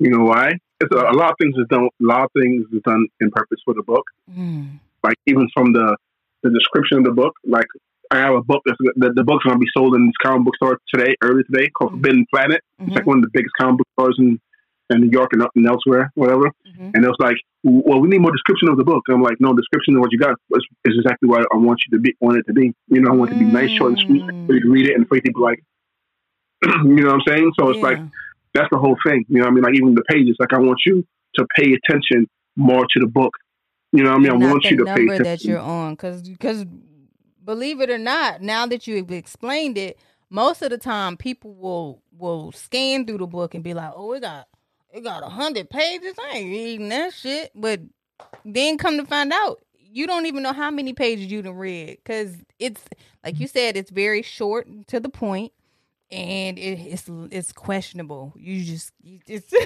[0.00, 0.50] you know why?
[0.80, 1.84] It's a, a lot of things is done.
[1.84, 4.04] A lot of things is done in purpose for the book.
[4.30, 4.80] Mm.
[5.04, 5.96] like even from the
[6.42, 7.34] the description of the book.
[7.46, 7.66] Like
[8.10, 10.56] I have a book that's the, the book's gonna be sold in this comic book
[10.56, 11.96] store today, early today, called Mhm.
[11.96, 12.60] Forbidden Planet.
[12.80, 12.96] It's Mhm.
[12.96, 14.38] like one of the biggest comic book stores in,
[14.90, 16.50] in New York and, and elsewhere, whatever.
[16.68, 16.90] Mhm.
[16.94, 19.02] And it was like, well, we need more description of the book.
[19.10, 21.96] I'm like, no, description of what you got is, is exactly what I want you
[21.96, 22.74] to be, want it to be.
[22.88, 24.46] You know, I want it to be nice, short, and sweet, Mm.
[24.46, 25.62] so you can read it and for you to be like,
[26.84, 27.52] you know what I'm saying?
[27.58, 27.98] So it's like
[28.52, 29.24] that's the whole thing.
[29.28, 29.64] You know what I mean?
[29.64, 31.04] Like even the pages, like I want you
[31.36, 33.32] to pay attention more to the book.
[33.92, 34.32] You know what I mean?
[34.32, 35.24] and I want you to pay attention.
[35.24, 36.64] that you're on because because
[37.44, 39.98] believe it or not now that you've explained it
[40.30, 44.12] most of the time people will will scan through the book and be like oh
[44.14, 44.46] it got
[44.94, 46.14] it got a hundred pages.
[46.18, 47.50] I ain't reading that shit.
[47.54, 47.80] But
[48.44, 51.98] then come to find out, you don't even know how many pages you done read
[52.02, 52.82] because it's
[53.24, 55.52] like you said, it's very short to the point,
[56.10, 58.32] and it, it's it's questionable.
[58.36, 59.52] You just you just.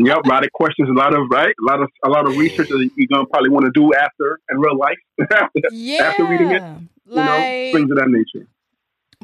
[0.00, 2.36] yep, a lot of questions, a lot of right, a lot of a lot of
[2.36, 4.98] research that you're gonna probably want to do after in real life
[5.70, 6.62] yeah, after reading it.
[7.06, 8.46] You like, know, things of that nature.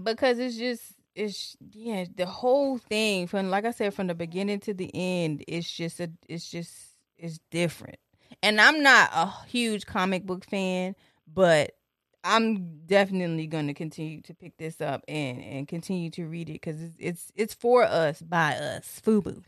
[0.02, 4.60] because it's just it's yeah the whole thing from like I said from the beginning
[4.60, 6.72] to the end it's just a it's just
[7.18, 7.98] it's different
[8.42, 10.94] and I'm not a huge comic book fan
[11.32, 11.72] but
[12.22, 16.54] I'm definitely going to continue to pick this up and and continue to read it
[16.54, 19.42] because it's, it's it's for us by us FUBU.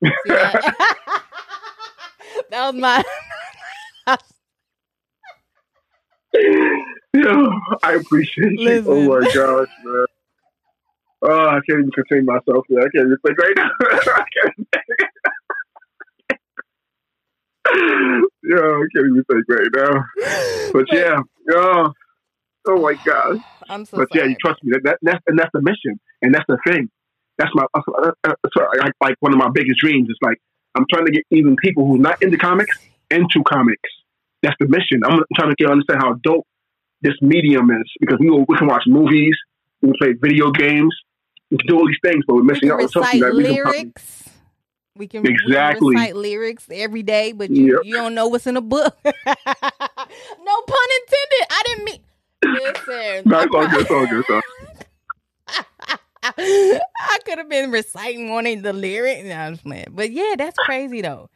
[0.00, 0.62] That?
[2.50, 3.04] that was my
[7.12, 7.48] yeah,
[7.82, 8.84] I appreciate you.
[8.86, 10.06] Oh my gosh, man.
[11.22, 12.64] Oh, I can't even contain myself.
[12.68, 12.82] Man.
[12.82, 13.70] I can't even think right now.
[13.82, 14.68] I can't.
[18.42, 20.04] yeah, I can't even think right now.
[20.72, 21.18] But yeah,
[21.48, 21.88] yeah.
[22.68, 23.38] Oh my gosh.
[23.68, 24.72] I'm so But yeah, you trust me.
[24.72, 26.90] That, that that's and that's the mission, and that's the thing.
[27.38, 28.34] That's my uh, uh, uh,
[28.82, 30.08] I, like one of my biggest dreams.
[30.08, 30.38] Is like
[30.74, 32.76] I'm trying to get even people who's not into comics
[33.10, 33.90] into comics.
[34.42, 35.02] That's the mission.
[35.04, 36.46] I'm trying to get understand how dope
[37.02, 39.36] this medium is because we we can watch movies,
[39.82, 40.94] we can play video games,
[41.50, 43.36] we can do all these things, but we're we missing out on something recite that
[43.36, 44.28] we can lyrics.
[44.96, 45.96] We can, we can Exactly.
[45.96, 47.80] recite lyrics every day, but you, Yep.
[47.84, 48.96] you don't know what's in a book.
[49.04, 51.46] no pun intended.
[51.50, 52.00] I didn't mean.
[52.44, 53.80] Listen, No, it's all good.
[53.80, 54.20] It's all good.
[54.20, 54.40] It's all
[56.22, 59.24] I could have been reciting one of the lyrics.
[59.24, 59.86] No, I'm just playing.
[59.90, 61.30] But yeah, that's crazy though.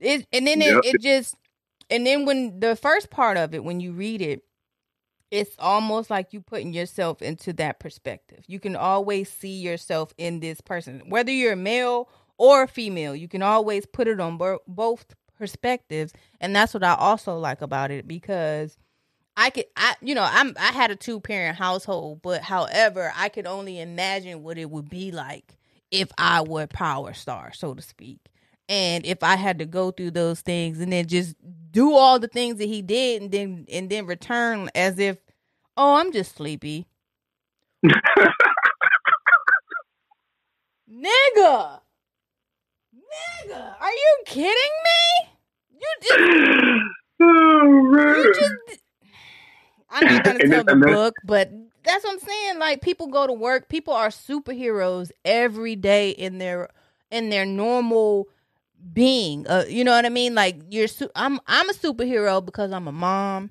[0.00, 0.80] It and then Yep.
[0.84, 1.34] it, it just
[1.90, 4.42] and then when the first part of it, when you read it,
[5.30, 8.44] it's almost like you putting yourself into that perspective.
[8.46, 12.08] You can always see yourself in this person, whether you're male
[12.38, 13.14] or female.
[13.14, 17.62] You can always put it on bo- both perspectives, and that's what I also like
[17.62, 18.76] about it because
[19.36, 23.28] I could, I you know, I'm I had a two parent household, but however, I
[23.28, 25.56] could only imagine what it would be like
[25.90, 28.20] if I were a power star, so to speak.
[28.68, 31.34] And if I had to go through those things and then just
[31.70, 35.18] do all the things that he did and then and then return as if,
[35.76, 36.86] oh, I'm just sleepy.
[40.90, 41.80] Nigga.
[42.94, 45.28] Nigga, are you kidding me?
[45.70, 46.18] You just
[47.22, 48.16] oh man.
[48.16, 48.80] you just
[49.90, 51.50] I'm not gonna tell the book, but
[51.84, 52.58] that's what I'm saying.
[52.58, 56.68] Like people go to work, people are superheroes every day in their
[57.10, 58.28] in their normal
[58.92, 59.46] being.
[59.46, 60.34] Uh, you know what I mean?
[60.34, 63.50] Like you're su- I'm I'm a superhero because I'm a mom,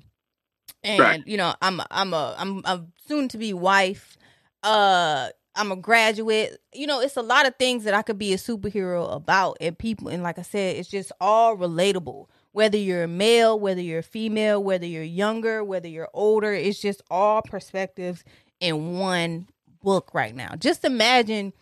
[0.83, 1.23] and Right.
[1.25, 4.17] you know I'm I'm a I'm a soon to be wife.
[4.63, 6.57] Uh, I'm a graduate.
[6.73, 9.77] You know, it's a lot of things that I could be a superhero about, and
[9.77, 10.09] people.
[10.09, 12.27] And like I said, it's just all relatable.
[12.51, 16.81] Whether you're a male, whether you're a female, whether you're younger, whether you're older, it's
[16.81, 18.23] just all perspectives
[18.59, 19.47] in one
[19.83, 20.55] book right now.
[20.55, 21.53] Just imagine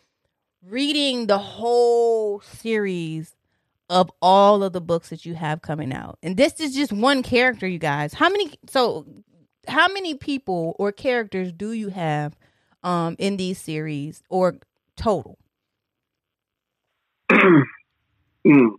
[0.63, 3.34] reading the whole series
[3.89, 6.17] of all of the books that you have coming out.
[6.23, 8.13] And this is just one character, you guys.
[8.13, 9.05] How many so
[9.67, 12.37] how many people or characters do you have
[12.83, 14.57] um in these series or
[14.95, 15.37] total?
[18.47, 18.69] Mm.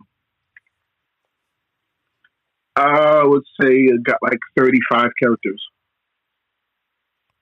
[2.77, 5.61] I would say it got like 35 characters.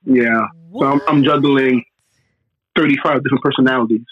[0.05, 0.47] Yeah.
[0.73, 1.83] So I'm, I'm juggling
[2.77, 4.05] 35 different personalities,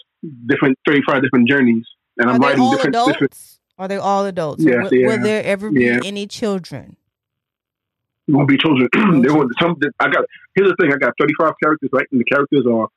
[0.46, 1.86] different 35 different journeys,
[2.18, 3.12] and Are I'm they writing all different adults?
[3.14, 3.38] different.
[3.78, 4.64] Are they all adults?
[4.64, 6.00] Yes, will, will there ever be Yeah.
[6.04, 6.96] any children?
[8.28, 8.88] Won't be children.
[9.22, 9.76] there were some.
[10.00, 10.26] I got.
[10.56, 10.94] Here's the thing.
[10.94, 12.06] I got 35 characters, right?
[12.12, 12.88] And the characters are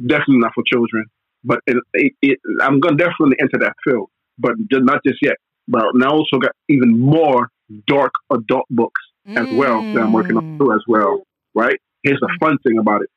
[0.00, 1.06] definitely not for children.
[1.44, 5.36] But it, it, it, I'm gonna definitely enter that field, but not just yet.
[5.66, 7.48] But I also got even more
[7.86, 9.00] dark adult books
[9.36, 10.58] as well that I'm working on Mm.
[10.58, 11.22] too as well.
[11.54, 11.78] Right?
[12.02, 13.10] Here's the fun thing about it: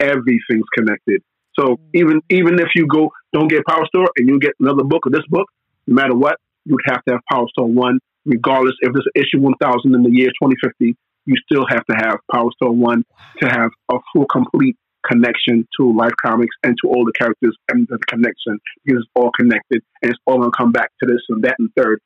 [0.00, 1.22] everything's connected.
[1.58, 1.84] So mm-hmm.
[1.94, 5.10] even even if you go don't get Power Star and you get another book or
[5.10, 5.46] this book,
[5.86, 9.94] no matter what, you'd have to have Power Star one, regardless if there's issue 1000
[9.94, 10.96] in the year 2050.
[11.28, 13.04] You still have to have Power Star one
[13.40, 14.76] to have a full complete
[15.08, 19.30] connection to Life Comics and to all the characters and the connection because it's all
[19.38, 22.00] connected and it's all gonna come back to this and that and third.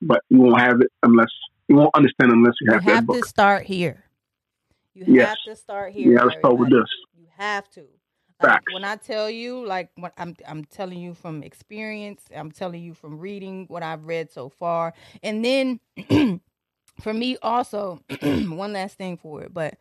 [0.00, 1.30] But you won't have it unless
[1.68, 3.22] you won't understand unless you You have that have book.
[3.22, 4.04] to start here.
[4.94, 5.28] You Yes.
[5.28, 6.10] have to start here.
[6.10, 6.88] You have to start with this.
[7.18, 7.84] You have to.
[8.42, 12.82] Like, when I tell you, like when I'm I'm telling you from experience, I'm telling
[12.82, 14.94] you from reading what I've read so far.
[15.22, 15.80] And then
[17.00, 19.76] for me also, one last thing for it, but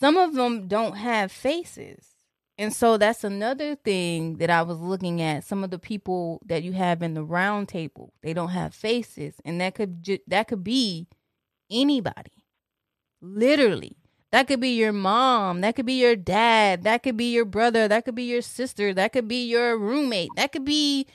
[0.00, 2.06] some of them don't have faces.
[2.58, 5.44] And so that's another thing that I was looking at.
[5.44, 9.36] Some of the people that you have in the round table, they don't have faces,
[9.44, 11.08] and that could ju- that could be
[11.70, 12.32] anybody.
[13.22, 13.97] Literally.
[14.32, 17.88] That could be your mom, that could be your dad, that could be your brother,
[17.88, 21.06] that could be your sister, that could be your roommate, that could be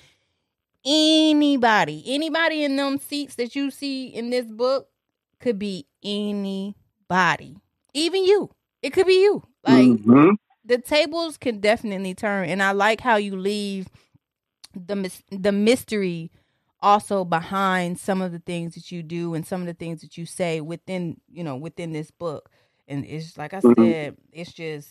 [0.86, 2.03] anybody.
[2.07, 4.89] Anybody in them seats that you see in this book
[5.39, 7.57] could be anybody.
[7.93, 8.49] Even you.
[8.82, 9.43] It could be you.
[9.64, 10.38] Like Mhm.
[10.66, 13.88] the tables can definitely turn and i like how you leave
[14.76, 16.32] the the mystery
[16.82, 20.18] also behind some of the things that you do and some of the things that
[20.18, 22.49] you say within you know within this book
[22.88, 23.75] and it's like i Mhm.
[23.77, 24.89] said it's just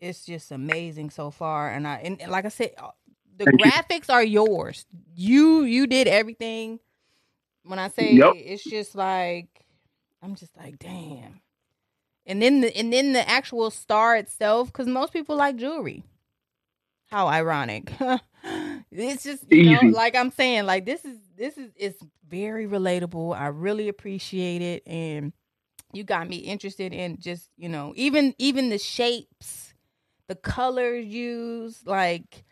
[0.00, 2.90] it's just amazing so far and i and like i said uh,
[3.36, 3.72] the Thank you.
[3.72, 4.86] graphics are yours.
[5.14, 6.78] You you did everything.
[7.64, 8.36] When i say Yep.
[8.38, 9.48] it's just like
[10.22, 11.40] i'm just like damn.
[12.26, 16.04] And then the and then the actual star itself because most people like jewelry.
[17.06, 17.92] How ironic.
[18.90, 23.36] It's just you know like i'm saying like this is this is it's very relatable.
[23.36, 25.32] I really appreciate it and
[25.94, 29.74] you got me interested in just you know even even the shapes
[30.28, 32.44] the colors used like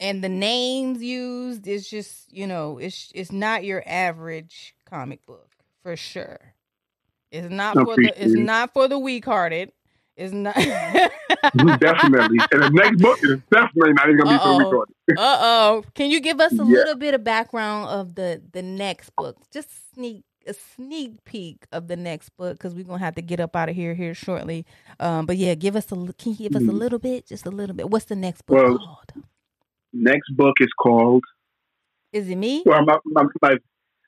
[0.00, 5.50] and the names used is just you know it's it's not your average comic book
[5.82, 6.54] for sure
[7.32, 9.72] it's not for the it's not for the weak hearted
[10.16, 10.56] it's not
[11.80, 12.44] definitely.
[12.52, 14.56] And the next book is definitely not even gonna be so Uh-oh.
[14.56, 14.94] recorded.
[15.16, 15.84] Uh oh.
[15.96, 16.78] Can you give us a Yeah.
[16.78, 19.38] little bit of background of the the next book?
[19.52, 23.40] Just sneak a sneak peek of the next book because we're gonna have to get
[23.40, 24.64] up out of here here shortly.
[25.00, 26.78] Um, but yeah, give us a can you give us a Mhm.
[26.78, 27.90] little bit, just a little bit.
[27.90, 29.12] What's the next book Well- called?
[29.92, 31.24] Next book is called.
[32.12, 32.62] Is it me?
[32.66, 33.62] Well, I'm, I'm, I'm like,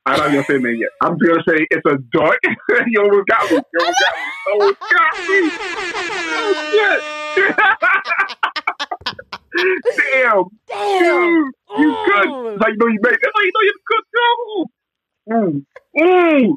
[0.07, 0.91] I'm not gonna say name yet.
[1.03, 2.39] I'm gonna say it's a dark.
[2.89, 3.57] you almost got me.
[3.57, 4.31] You almost got me.
[4.53, 5.51] Almost got me.
[6.41, 7.01] Oh shit!
[9.59, 11.01] Damn, Damn.
[11.01, 12.29] dude, you good?
[12.29, 12.51] Ooh.
[12.51, 13.13] That's how you know you made.
[13.21, 14.71] That's how you know you're good, girl.
[15.31, 15.65] Mm,
[15.99, 16.57] mm.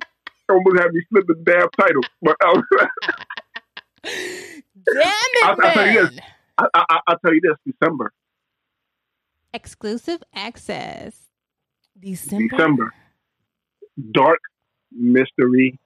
[0.50, 2.64] Almost had me slip the damn title, but um,
[4.04, 4.14] Damn
[4.94, 6.22] it, I'll tell you man.
[6.58, 8.12] I, I, I'll tell you this: December,
[9.54, 11.16] Exclusive access.
[12.00, 12.48] December.
[12.50, 12.94] December,
[14.12, 14.40] dark
[14.92, 15.80] mystery,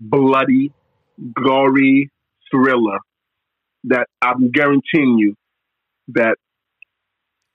[0.00, 0.72] bloody,
[1.34, 2.10] gory
[2.50, 2.98] thriller
[3.84, 5.34] that I'm guaranteeing you
[6.08, 6.36] that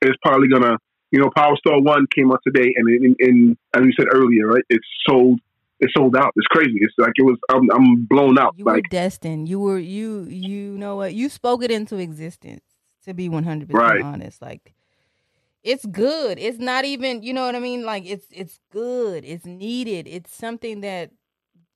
[0.01, 0.77] is probably gonna.
[1.14, 4.47] You know, Power Star One came out today, and in, in as you said earlier,
[4.47, 4.64] right?
[4.70, 5.39] It's sold.
[5.80, 6.34] It's sold out.
[6.36, 6.80] It's crazy.
[6.82, 7.38] It's like it was.
[7.51, 8.55] I'm, I'm blown out.
[8.57, 9.47] You were like destined.
[9.47, 11.14] You were you you know what?
[11.14, 12.64] You spoke it into existence.
[13.05, 13.99] To be one hundred Right.
[13.99, 14.74] percent honest, like
[15.61, 16.39] it's good.
[16.39, 17.86] It's not even you know what I mean.
[17.86, 19.24] Like it's it's good.
[19.24, 20.07] It's needed.
[20.07, 21.11] It's something that,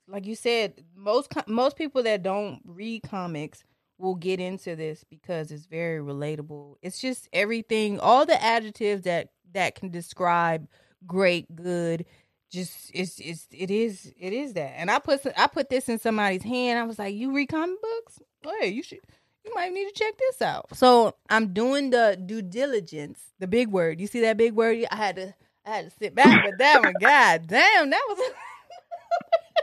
[0.07, 3.63] like you said, most most people that don't read comics
[3.97, 6.75] will get into this because it's very relatable.
[6.81, 10.67] It's just everything, all the adjectives that that can describe
[11.05, 12.05] great, good,
[12.51, 14.73] just it's it's it is it is that.
[14.77, 16.79] And I put I put this in somebody's hand.
[16.79, 18.19] I was like, "You read comic books?
[18.59, 18.99] Hey, you should
[19.45, 23.69] you might need to check this out." So I'm doing the due diligence, the big
[23.69, 23.99] word.
[23.99, 24.85] You see that big word?
[24.91, 25.33] I had to
[25.65, 26.93] I had to sit back with that one.
[27.01, 28.31] God damn, that was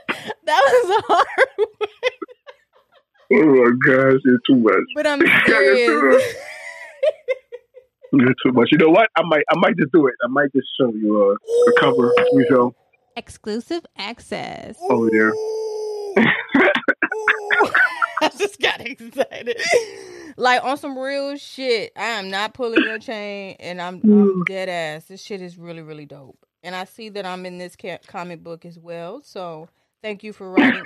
[0.44, 1.48] that was a hard.
[1.56, 1.88] one.
[3.32, 4.84] Oh my gosh, it's too much.
[4.94, 6.22] But I'm serious.
[8.12, 8.68] It's too much.
[8.72, 9.08] You know what?
[9.16, 9.44] I might.
[9.50, 10.14] I might just do it.
[10.24, 12.12] I might just show you a, the cover.
[12.32, 12.74] You know.
[13.16, 14.76] Exclusive access.
[14.90, 15.30] Oh, yeah.
[18.20, 19.60] I just got excited.
[20.36, 21.92] Like on some real shit.
[21.96, 24.46] I am not pulling your chain, and I'm, I'm mm.
[24.46, 25.04] dead ass.
[25.04, 26.44] This shit is really, really dope.
[26.64, 29.22] And I see that I'm in this ca- comic book as well.
[29.22, 29.68] So
[30.02, 30.82] thank you for writing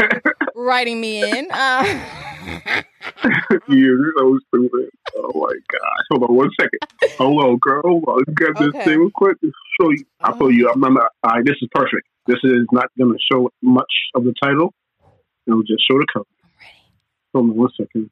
[0.58, 1.48] writing me in.
[1.58, 2.82] Uh,
[3.68, 4.88] you so stupid.
[5.16, 6.04] Oh my gosh.
[6.10, 6.78] Hold on one second.
[7.18, 7.82] Hold on, girl.
[7.84, 8.18] Hold on.
[8.18, 8.84] Let's get this Okay.
[8.84, 9.36] thing real quick.
[9.42, 10.04] Show you.
[10.22, 10.70] I'll show you.
[10.72, 12.06] I'm, I'm not, right, this is perfect.
[12.26, 14.72] This is not going to show much of the title.
[15.46, 16.26] It'll just show the cover.
[16.42, 16.90] I'm ready.
[17.34, 18.10] Hold on one second.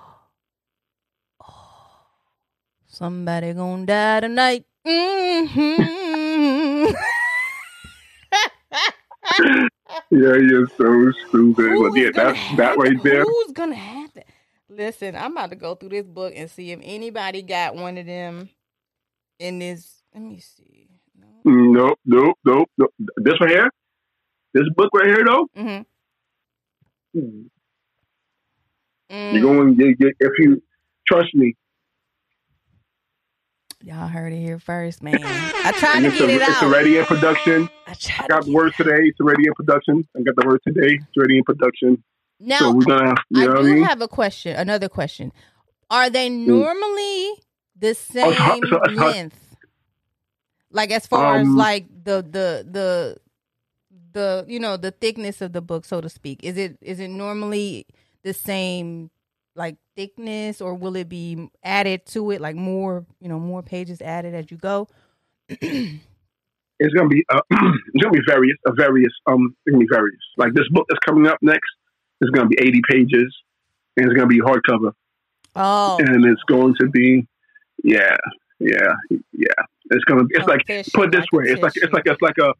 [2.86, 4.64] Somebody gonna die tonight.
[4.86, 5.99] Mhm.
[10.12, 11.72] Yeah, you're so stupid.
[11.80, 13.24] But yeah, that that right there.
[13.24, 14.26] Who's gonna have that?
[14.68, 18.07] Listen, I'm about to go through this book and see if anybody got one of
[18.07, 18.49] them
[19.38, 20.03] in this.
[20.14, 20.88] Let me see.
[21.45, 22.95] Nope, nope, nope, nope.
[23.16, 23.70] This right here,
[24.55, 27.18] this book right here, though, Mm-hmm.
[27.18, 27.51] Mm.
[29.32, 29.74] you're going.
[29.78, 30.62] You, you, if you
[31.07, 31.55] trust me,
[33.83, 35.18] Y'all heard it here first, man.
[35.22, 36.64] I tried to it's, get a, it it's out.
[36.64, 37.68] already in production.
[37.87, 38.99] I I got the word today.
[39.05, 40.07] It's already in production.
[40.14, 40.97] I got the word today.
[40.97, 42.03] It's already in production.
[42.39, 43.85] Now, so we're gonna, you I know do what I mean?
[43.85, 44.55] have a question.
[44.55, 45.33] Another question:
[45.89, 47.33] Are they normally
[47.78, 49.57] the same Oh, it's it's it's length?
[50.70, 53.16] Like as far as Um, like the the the
[54.12, 56.45] the you know the thickness of the book, so to speak.
[56.45, 57.87] Is it is it normally
[58.24, 59.11] the same
[59.61, 64.00] like thickness, or will it be added to it, like more you know more pages
[64.00, 64.88] added as you go?
[65.48, 69.12] it's gonna be uh, it's gonna be various, uh, various.
[69.26, 70.18] Um, it's gonna be various.
[70.38, 71.68] Like this book that's coming up next
[72.22, 73.36] is gonna be eighty pages,
[73.96, 74.92] and it's gonna be hardcover,
[75.54, 77.28] oh, and it's going to be,
[77.84, 78.16] yeah,
[78.58, 78.92] yeah,
[79.32, 79.62] yeah.
[79.90, 80.24] It's gonna.
[80.30, 81.44] It's like official, put it this way.
[81.48, 82.54] It's like it's like it's like a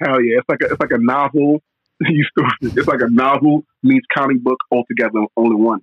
[0.00, 0.38] hell yeah.
[0.38, 1.60] It's like a, it's like a novel.
[2.02, 2.24] you.
[2.62, 5.80] It's like a novel meets comic book all together, only one.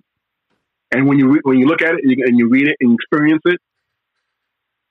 [0.90, 2.76] And when you re- when you look at it and you, and you read it
[2.80, 3.60] and experience it,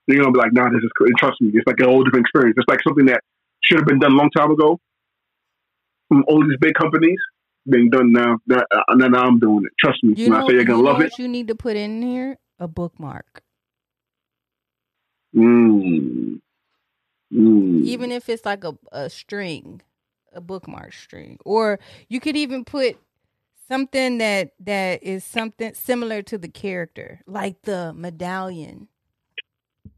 [0.08, 2.26] you're gonna be like, "Nah, this is cool." Trust me, it's like a whole different
[2.26, 2.56] experience.
[2.58, 3.22] It's like something that
[3.64, 4.80] should have been done a long time ago
[6.08, 7.20] from all these big companies
[7.70, 8.38] being done now.
[8.48, 9.74] That, uh, and now I'm doing it.
[9.80, 10.14] Trust me.
[10.16, 11.76] You when know, I say you're gonna know love it, what you need to put
[11.76, 13.41] in here a bookmark.
[15.36, 16.39] mm.
[17.34, 17.84] Mm.
[17.84, 19.82] even if it's like a, a string
[20.32, 21.78] a bookmark string or
[22.08, 22.98] you could even put
[23.68, 28.88] something that that is something similar to the character like the medallion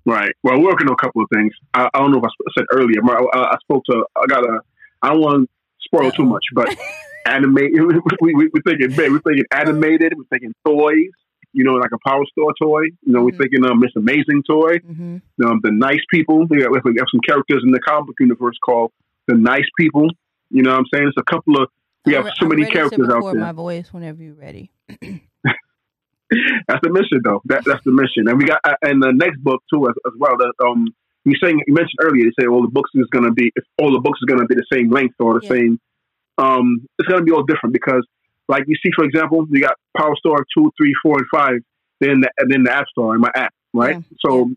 [0.06, 0.32] Right.
[0.44, 1.54] Well, we're working on a couple of things.
[1.74, 3.00] I, I don't know if I sp- said earlier.
[3.04, 4.06] I, I, I spoke to.
[4.16, 4.60] I got a.
[5.02, 5.50] I don't want to
[5.82, 6.76] spoil too much, but
[7.26, 7.72] animate.
[8.22, 9.12] we, we, we're thinking big.
[9.12, 10.14] We're thinking animated.
[10.18, 11.12] We're thinking toys.
[11.52, 12.84] You know, like a power star toy.
[13.02, 14.80] You know, we're thinking um, Miss Amazing toy.
[14.80, 16.46] hmm Um, the nice people.
[16.48, 18.92] We got, we have some characters in the comic universe called
[19.28, 20.08] the nice people.
[20.50, 21.08] You know what I'm saying?
[21.08, 21.70] It's a couple of.
[22.10, 23.42] We have so many characters out there.
[23.42, 24.72] my voice whenever you're ready
[26.68, 27.42] That's the mission, though.
[27.46, 30.14] That, that's the mission, and we got uh, and the next book too as, as
[30.18, 30.38] well.
[30.38, 30.86] That um,
[31.26, 33.64] you saying you mentioned earlier, you say all the books is going to be if
[33.80, 35.56] all the books is going to be the same length or the Yeah.
[35.56, 35.80] same.
[36.38, 38.06] Um, it's going to be all different because,
[38.48, 41.60] like you see, for example, you got Power Star two, three, four, and five.
[42.00, 43.96] Then the, and then the App Store in my app, right?
[43.96, 44.02] Yeah.
[44.20, 44.52] So,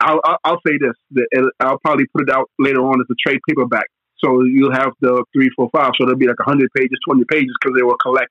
[0.00, 3.40] I'll, I'll I'll say this: I'll probably put it out later on as a trade
[3.48, 3.86] paperback.
[4.24, 5.92] So you'll have the three, four, five.
[5.98, 8.30] So there'll be like hundred pages, twenty pages, because they will collect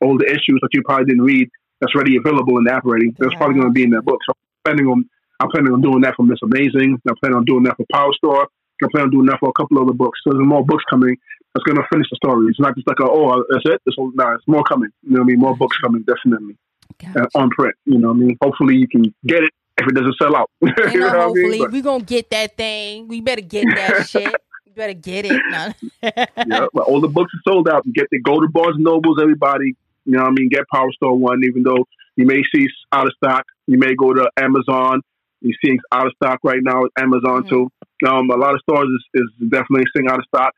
[0.00, 1.48] all the issues that you probably didn't read
[1.80, 3.12] that's already available in the app already.
[3.18, 4.20] That's probably going to be in that book.
[4.26, 5.08] So I'm planning on
[5.40, 7.00] I'm planning on doing that for Miss Amazing.
[7.08, 8.48] I'm planning on doing that for Power Star.
[8.82, 10.20] I'm planning on doing that for a couple other books.
[10.24, 11.16] So there's more books coming.
[11.54, 12.48] That's going to finish the story.
[12.48, 13.80] It's not just like a, oh that's it.
[13.86, 14.90] It's all, nah, it's more coming.
[15.02, 15.38] You know what I mean?
[15.40, 16.56] More books coming definitely
[16.98, 17.28] Gotcha.
[17.34, 17.74] uh, on print.
[17.84, 18.38] You know what I mean?
[18.42, 20.50] Hopefully you can get it if it doesn't sell out.
[20.60, 21.62] you you know, know what I hopefully mean?
[21.62, 24.32] But- we gonna get that thing we better get that shit you
[24.76, 25.72] better get it No.
[26.02, 27.84] yeah, all the books are sold out.
[27.86, 29.74] You get the go to Barnes and Nobles, everybody.
[30.04, 30.48] You know what I mean?
[30.48, 33.44] Get Power Star one, even though you may see it's out of stock.
[33.66, 35.00] You may go to Amazon.
[35.40, 37.48] You see it's out of stock right now at Amazon Mhm.
[37.48, 37.68] too.
[38.06, 40.52] Um, a lot of stores is, is definitely seeing out of stock.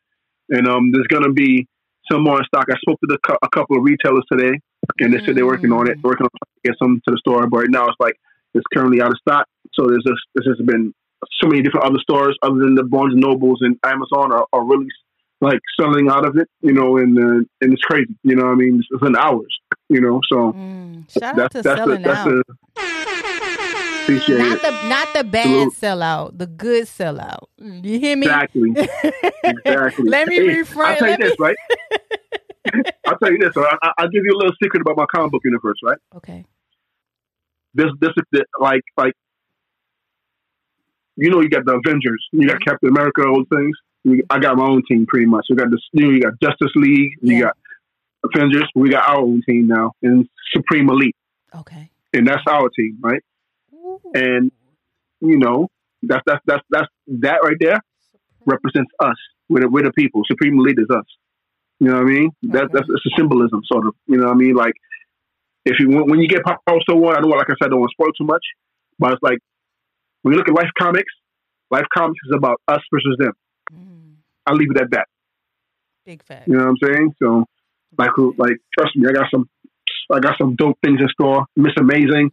[0.50, 1.66] And um, there's going to be
[2.10, 2.66] some more in stock.
[2.70, 4.58] I spoke to the, a couple of retailers today,
[5.00, 6.02] and they said they're working on it, Mm.
[6.02, 6.38] working on to
[6.70, 7.46] get some to the store.
[7.46, 8.14] But right now, it's like
[8.54, 9.46] it's currently out of stock.
[9.74, 10.94] So there's just this has been
[11.40, 14.64] so many different other stores other than the Barnes and Nobles and Amazon are, are
[14.64, 14.86] really
[15.40, 18.44] like selling out of it, you know, and uh, and it's crazy, you know.
[18.46, 19.56] what I mean, it's within hours,
[19.88, 20.20] you know.
[20.30, 22.42] So Mm, shout out that's to that's the selling that's out
[24.04, 25.98] appreciate not the not the bad Salute.
[25.98, 27.44] sellout, the good sellout.
[27.58, 28.26] You hear me?
[28.26, 28.70] exactly,
[29.44, 30.04] exactly.
[30.08, 30.84] Let me Hey, reframe.
[30.86, 31.56] I'll tell you let me- this, right?
[33.06, 33.50] I'll tell you this.
[33.56, 35.98] I, I- I'll give you a little secret about my comic book universe, right?
[36.16, 36.44] Okay.
[37.74, 39.12] This this is the, like like
[41.18, 42.70] you know you got the Avengers, you got Mm-hmm.
[42.70, 43.76] Captain America, all things.
[44.04, 45.46] You- I got my own team pretty much.
[45.50, 47.40] We got this, you, know, you got Justice League, you Yeah.
[47.46, 47.56] got
[48.24, 48.68] Avengers.
[48.74, 51.16] We got our own team now, and Supreme Elite,
[51.54, 51.90] Okay.
[52.14, 53.22] and that's our team, right?
[53.74, 54.00] Ooh.
[54.14, 54.50] And
[55.20, 55.68] you know
[56.02, 57.80] that's that's that's that's that right there
[58.46, 59.16] represents us.
[59.48, 60.22] We're the, we're the people.
[60.26, 61.04] Supreme Elite is us.
[61.80, 62.30] You know what I mean?
[62.44, 62.72] That, Okay.
[62.74, 63.94] that's it's a symbolism, sort of.
[64.06, 64.54] You know what I mean?
[64.54, 64.74] Like
[65.64, 67.80] if you when you get Power Star One, I don't like I said, I don't
[67.80, 68.44] want to spoil too much,
[68.98, 69.38] but it's like
[70.22, 71.12] when you look at Life Comics,
[71.70, 73.32] Life Comics is about us versus them.
[73.72, 74.14] Mm,
[74.46, 75.06] I'll leave it at that.
[76.04, 76.48] big fact.
[76.48, 77.14] You know what I'm saying?
[77.22, 77.44] So
[77.98, 79.48] like like trust me, I got some
[80.12, 81.44] I got some dope things in store.
[81.56, 82.30] Miss Amazing.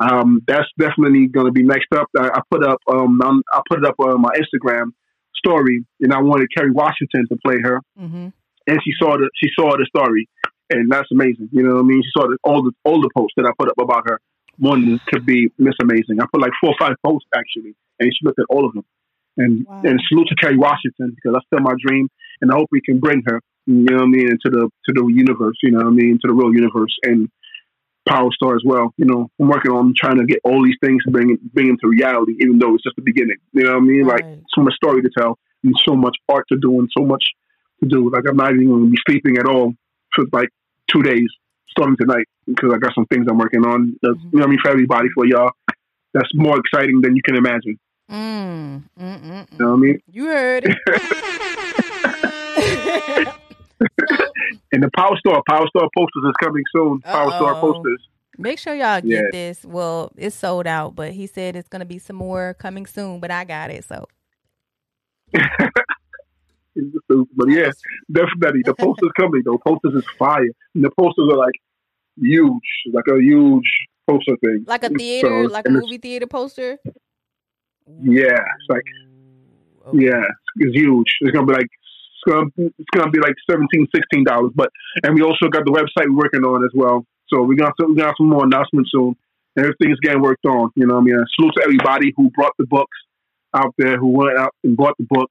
[0.00, 2.08] Um, that's definitely going to be next up.
[2.18, 4.92] I, I put up um I'm, I put it up on my Instagram
[5.36, 8.28] story, and I wanted Kerry Washington to play her, Mm-hmm.
[8.66, 10.28] and she saw the she saw the story,
[10.70, 11.48] and that's amazing.
[11.52, 12.02] You know what I mean?
[12.02, 14.20] She saw the, all the all the posts that I put up about her.
[14.60, 16.20] One to be Miss Amazing.
[16.20, 18.84] I put like four or five posts actually, and she looked at all of them.
[19.36, 19.80] And Wow.
[19.84, 22.08] and salute to Kerry Washington because that's still my dream,
[22.40, 24.92] and I hope we can bring her, you know what I mean, into the to
[24.92, 27.28] the universe, you know what I mean, to the real universe and
[28.08, 28.92] Power Star as well.
[28.96, 31.78] You know, I'm working on trying to get all these things to bring bring them
[31.82, 33.36] to reality, even though it's just the beginning.
[33.52, 34.06] You know what I mean?
[34.06, 37.24] Like so much story to tell and so much art to do and so much
[37.82, 38.10] to do.
[38.10, 39.74] Like I'm not even going to be sleeping at all
[40.14, 40.48] for like
[40.90, 41.28] two days
[41.70, 43.96] starting tonight because I got some things I'm working on.
[44.02, 44.32] That's, Mhm.
[44.32, 45.50] You know what I mean for everybody for y'all.
[46.14, 47.78] That's more exciting than you can imagine.
[48.10, 49.52] Mm, mm, mm, mm.
[49.52, 49.98] You know what I mean?
[50.10, 50.76] You heard it.
[54.72, 57.00] And the Power Star, Power Star posters is coming soon.
[57.00, 57.60] Power Star Uh-oh.
[57.72, 58.00] posters.
[58.38, 59.22] Make sure y'all get Yeah.
[59.32, 59.64] this.
[59.64, 63.18] Well, it's sold out, but he said it's gonna be some more coming soon.
[63.20, 64.06] But I got it, so
[66.76, 67.70] But yeah,
[68.10, 69.58] definitely the posters coming though.
[69.66, 70.48] Posters is fire.
[70.74, 71.54] And the posters are like
[72.16, 73.68] huge, like a huge
[74.08, 74.64] poster thing.
[74.66, 76.78] like a So, theater, like a movie theater poster.
[78.02, 78.82] Yeah, it's like
[79.88, 80.06] okay.
[80.06, 80.22] Yeah,
[80.56, 81.10] it's huge.
[81.20, 84.52] It's gonna be like it's gonna, it's gonna be like 17 dollars.
[84.54, 84.70] But
[85.02, 87.04] and we also got the website we're working on as well.
[87.28, 89.16] So we got some we got some more announcements soon.
[89.58, 90.70] Everything is getting worked on.
[90.76, 92.96] You know, what I mean, salute to everybody who brought the books
[93.54, 95.30] out there, who went out and bought the book.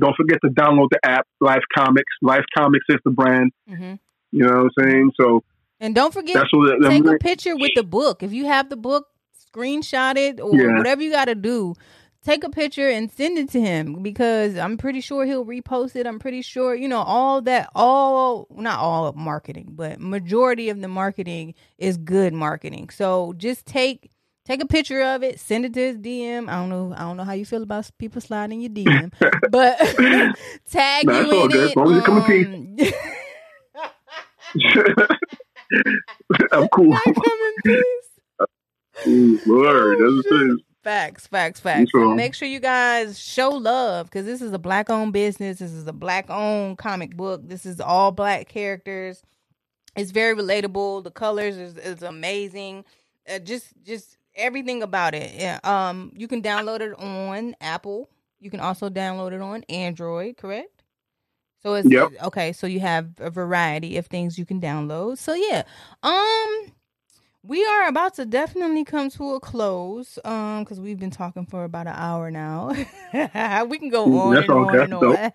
[0.00, 2.12] Don't forget to download the app, Life Comics.
[2.22, 3.52] Life Comics is the brand.
[3.68, 3.94] hmm
[4.32, 5.10] You know what I'm saying?
[5.20, 5.44] So
[5.78, 8.22] And don't forget, that's what the, take the, a picture with the book.
[8.22, 9.06] If you have the book,
[9.52, 10.76] screenshot it or Yeah.
[10.76, 11.74] whatever you got to do.
[12.22, 16.06] Take a picture and send it to him because I'm pretty sure he'll repost it.
[16.06, 20.82] I'm pretty sure, you know, all that, all, not all of marketing, but majority of
[20.82, 22.90] the marketing is good marketing.
[22.90, 24.10] So just take,
[24.50, 26.48] take a picture of it, send it to his DM.
[26.48, 29.12] I don't know, I don't know how you feel about people sliding your DM,
[29.50, 29.78] but
[30.70, 31.70] tag Nah, you in it.
[31.70, 32.92] As long as it come in peace.
[34.76, 35.06] um,
[36.52, 36.90] I'm cool.
[36.90, 37.02] Not
[37.64, 39.46] peace.
[39.46, 40.62] Lord, Oh, that's.
[40.82, 41.90] Facts, facts, facts.
[41.92, 45.58] So make sure you guys show love because this is a black owned business.
[45.58, 47.42] This is a black owned comic book.
[47.44, 49.22] This is all black characters.
[49.94, 51.04] It's very relatable.
[51.04, 52.86] The colors is, is amazing.
[53.30, 55.32] Uh, just just everything about it.
[55.36, 55.58] Yeah.
[55.64, 58.08] Um, you can download it on Apple.
[58.40, 60.36] You can also download it on Android.
[60.36, 60.82] Correct.
[61.62, 62.10] So it's Yep.
[62.24, 62.52] okay.
[62.52, 65.18] So you have a variety of things you can download.
[65.18, 65.62] So yeah.
[66.02, 66.72] Um,
[67.42, 70.18] we are about to definitely come to a close.
[70.24, 72.68] Um, because we've been talking for about an hour now.
[73.12, 75.32] we can go on That's and all on and on.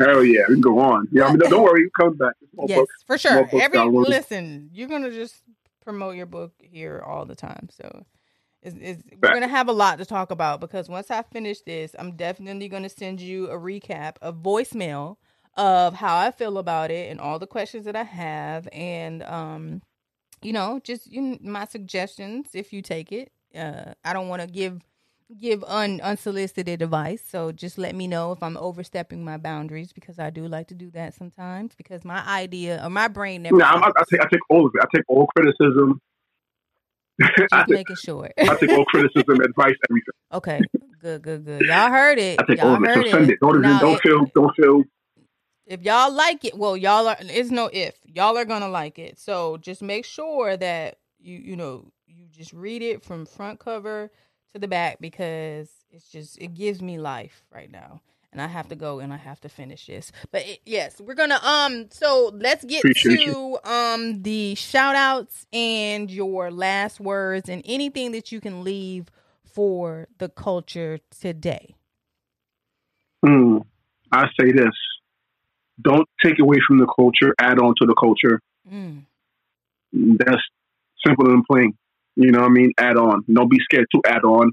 [0.00, 1.08] Hell yeah, we can go on.
[1.12, 2.34] Yeah, I mean, don't worry, it comes back.
[2.68, 2.94] Yes, books.
[3.06, 3.48] for sure.
[3.52, 5.42] Every listen, you're gonna just
[5.84, 7.68] promote your book here all the time.
[7.68, 8.06] So
[8.64, 11.94] it's, it's, we're gonna have a lot to talk about because once I finish this,
[11.98, 15.16] I'm definitely gonna send you a recap, a voicemail
[15.56, 19.82] of how I feel about it and all the questions that I have, and um,
[20.42, 23.30] you know, just you know, my suggestions if you take it.
[23.54, 24.82] Uh, I don't want to give
[25.38, 30.18] give un, unsolicited advice, so just let me know if I'm overstepping my boundaries because
[30.18, 33.56] I do like to do that sometimes because my idea or my brain never.
[33.56, 34.82] No, I, I take I take all of it.
[34.82, 36.00] I take all criticism.
[37.38, 38.30] Just making sure.
[38.38, 40.14] I take all criticism, advice, everything.
[40.32, 40.60] okay,
[41.00, 41.60] good, good, good.
[41.62, 42.40] Y'all heard it.
[42.40, 42.94] I take y'all all of it.
[43.06, 43.38] So send it.
[43.40, 44.82] Don't, Now, don't it- feel don't feel.
[45.66, 47.16] if y'all like it, well, y'all are.
[47.20, 47.94] It's no if.
[48.04, 49.18] Y'all are gonna like it.
[49.18, 54.10] So just make sure that you you know you just read it from front cover
[54.52, 58.00] to the back because it's just it gives me life right now.
[58.34, 60.10] And I have to go and I have to finish this.
[60.32, 61.86] But it, yes, we're gonna um.
[61.90, 68.10] So let's get Appreciate to um the shout outs and your last words and anything
[68.10, 69.06] that you can leave
[69.44, 71.76] for the culture today.
[73.24, 73.58] Hmm.
[74.10, 74.74] I say this:
[75.80, 77.34] don't take away from the culture.
[77.38, 78.40] Add on to the culture.
[78.68, 79.04] Mm.
[79.92, 80.42] That's
[81.06, 81.78] simple and plain.
[82.16, 82.72] You know what I mean?
[82.78, 83.24] Add on.
[83.32, 84.50] Don't be scared to add on,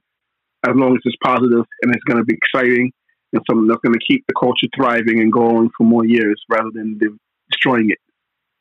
[0.68, 2.92] as long as it's positive and it's going to be exciting
[3.34, 6.70] and something that's going to keep the culture thriving and going for more years rather
[6.74, 7.18] than de-
[7.50, 8.00] destroying it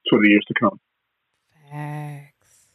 [0.09, 0.79] for the years to come.
[1.71, 2.71] Facts.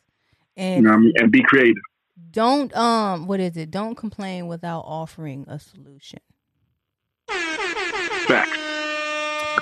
[0.57, 1.13] You And know I mean?
[1.17, 1.83] And be creative.
[2.31, 3.71] don't um what is it?
[3.71, 6.19] Don't complain without offering a solution.
[8.27, 8.59] Facts.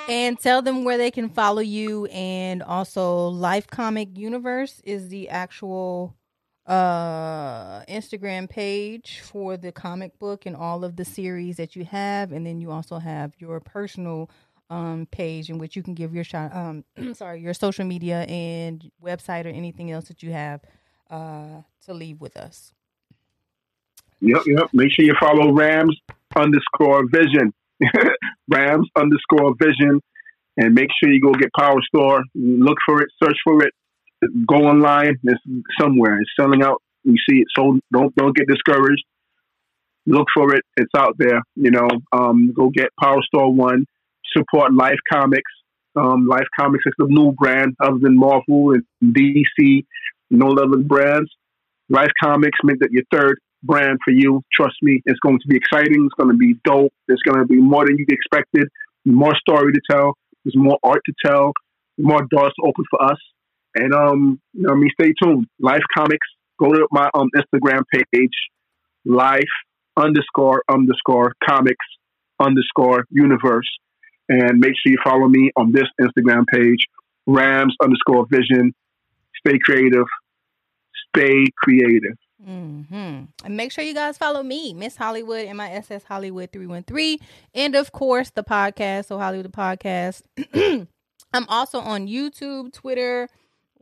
[0.10, 5.30] And tell them where they can follow you and also Life Comic Universe is the
[5.30, 6.16] actual
[6.66, 12.32] uh Instagram page for the comic book and all of the series that you have
[12.32, 14.30] and then you also have your personal
[14.70, 18.90] um page in which you can give your shot um sorry your social media and
[19.04, 20.62] website or anything else that you have
[21.10, 22.74] uh to leave with us.
[24.22, 24.70] Yep, yep.
[24.72, 26.00] Make sure you follow Rams
[26.36, 27.54] underscore Vision.
[28.50, 30.02] Rams underscore Vision.
[30.56, 32.24] And make sure you go get Power Star.
[32.36, 33.74] Look for it, search for it.
[34.48, 35.20] Go online.
[35.24, 35.42] It's
[35.80, 36.20] somewhere.
[36.20, 36.82] It's selling out.
[37.04, 37.48] You see it.
[37.56, 39.04] So don't don't get discouraged.
[40.06, 40.64] Look for it.
[40.78, 41.42] It's out there.
[41.56, 43.86] You know, um, go get Power Star One.
[44.36, 45.52] Support Life Comics.
[45.96, 49.86] Um, Life Comics is the new brand other than Marvel and DC.
[50.32, 51.30] No other brands.
[51.90, 54.42] Life Comics make that your third brand for you.
[54.52, 56.06] Trust me, it's going to be exciting.
[56.06, 56.94] It's going to be dope.
[57.08, 58.68] There's going to be more than you expected.
[59.06, 60.14] More story to tell.
[60.44, 61.54] There's more art to tell.
[61.98, 63.20] More doors to open for us.
[63.76, 65.48] And um, you know, I mean, stay tuned.
[65.60, 66.28] Life Comics.
[66.60, 68.32] Go to my um Instagram page,
[69.06, 69.44] Life
[69.98, 71.86] underscore underscore Comics
[72.40, 73.70] underscore Universe,
[74.30, 76.86] and make sure you follow me on this Instagram page,
[77.26, 78.74] Rams underscore Vision.
[79.46, 80.06] Stay creative.
[81.16, 82.18] Stay creative.
[82.48, 83.24] Mm-hmm.
[83.46, 87.20] And make sure you guys follow me, Miss Hollywood, and my SS Hollywood 313.
[87.54, 90.24] And of course, the podcast, So Hollywood the Podcast.
[91.34, 93.30] I'm also on YouTube, Twitter,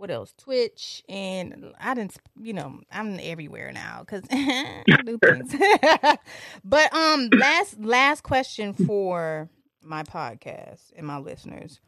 [0.01, 0.33] what else?
[0.35, 4.23] Twitch, and I didn't, you know, I'm everywhere now because
[5.05, 5.55] do things.
[6.63, 9.47] but um, last last question for
[9.83, 11.79] my podcast and my listeners: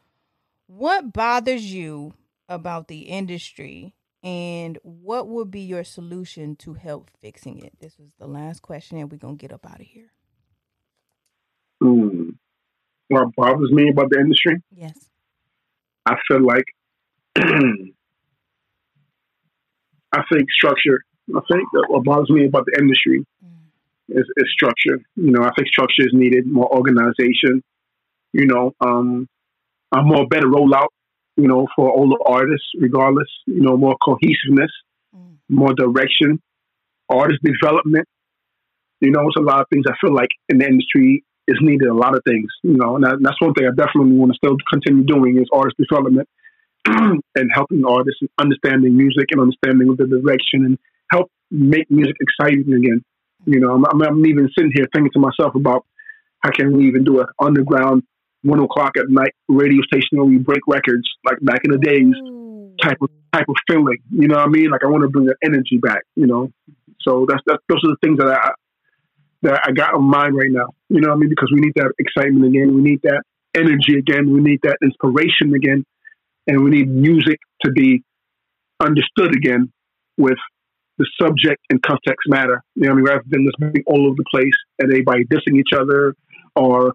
[0.68, 2.14] What bothers you
[2.48, 7.72] about the industry and what would be your solution to help fixing it?
[7.80, 10.12] This was the last question, and we're gonna get up out of here.
[11.82, 12.30] Hmm.
[13.08, 14.62] What bothers me about the industry?
[14.70, 15.10] Yes.
[16.06, 16.64] I feel like
[20.14, 20.98] I think structure.
[21.34, 24.18] I think that what bothers me about the industry Mm.
[24.20, 24.96] is, is structure.
[25.16, 27.62] You know, I think structure is needed, more organization.
[28.32, 29.26] You know, um,
[29.92, 30.92] a more better rollout.
[31.36, 33.30] You know, for all the artists, regardless.
[33.46, 34.72] You know, more cohesiveness,
[35.16, 35.36] Mm.
[35.48, 36.30] more direction,
[37.08, 38.06] artist development.
[39.00, 41.88] You know, it's a lot of things I feel like in the industry is needed.
[41.88, 42.48] A lot of things.
[42.62, 45.48] You know, and that, that's one thing I definitely want to still continue doing is
[45.52, 46.28] artist development
[46.86, 50.78] and helping artists and understanding music and understanding the direction and
[51.10, 53.02] help make music exciting again.
[53.46, 55.86] You know, I'm, I'm, I'm even sitting here thinking to myself about
[56.40, 58.02] how can we even do an underground
[58.42, 62.14] one o'clock at night radio station where we break records like back in the days
[62.82, 63.98] type of type of feeling.
[64.10, 64.70] You know what I mean?
[64.70, 66.02] Like I want to bring the energy back.
[66.14, 66.52] You know,
[67.00, 68.50] so that's that's those are the things that I
[69.42, 70.68] that I got on mind right now.
[70.88, 71.30] You know what I mean?
[71.30, 72.74] Because we need that excitement again.
[72.74, 73.22] We need that
[73.56, 74.32] energy again.
[74.32, 75.84] We need that inspiration again,
[76.46, 78.02] and we need music to be
[78.80, 79.72] understood again
[80.16, 80.38] with
[80.98, 82.62] the subject and context matter.
[82.76, 83.04] You know what I mean?
[83.06, 86.14] Rather than just being all over the place and everybody dissing each other
[86.54, 86.94] or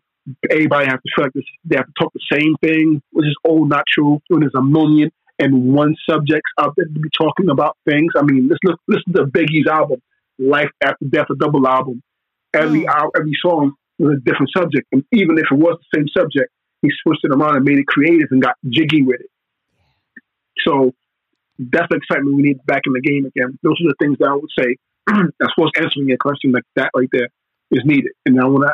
[0.51, 3.35] everybody have to feel like this, they have to talk the same thing, which is
[3.43, 4.21] all not true.
[4.27, 8.11] When there's a million and one subjects out there to be talking about things.
[8.17, 10.01] I mean, let's look, listen to Biggie's album,
[10.37, 12.01] Life After Death, a double album.
[12.53, 12.89] Every Mm.
[12.93, 16.51] hour, every song was a different subject, and even if it was the same subject,
[16.81, 19.29] he switched it around and made it creative and got jiggy with it.
[20.65, 20.93] So
[21.57, 23.57] that's the excitement we need back in the game again.
[23.63, 24.75] Those are the things that I would say,
[25.09, 27.29] as far as answering your question, like that right there
[27.71, 28.73] is needed, and I want to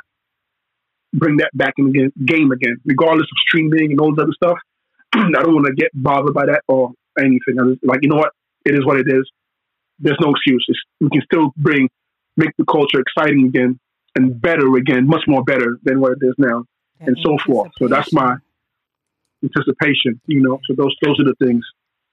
[1.13, 4.57] bring that back in the game again, regardless of streaming and all this other stuff.
[5.13, 7.59] I don't want to get bothered by that or anything.
[7.59, 8.31] I just, like, you know what?
[8.65, 9.29] It is what it is.
[9.99, 10.77] There's no excuses.
[10.99, 11.89] We can still bring,
[12.35, 13.79] make the culture exciting again
[14.15, 16.65] and better again, much more better than what it is now,
[16.99, 17.71] That and so forth.
[17.79, 18.35] So that's my
[19.45, 20.59] anticipation, you know.
[20.67, 21.63] So those those are the things,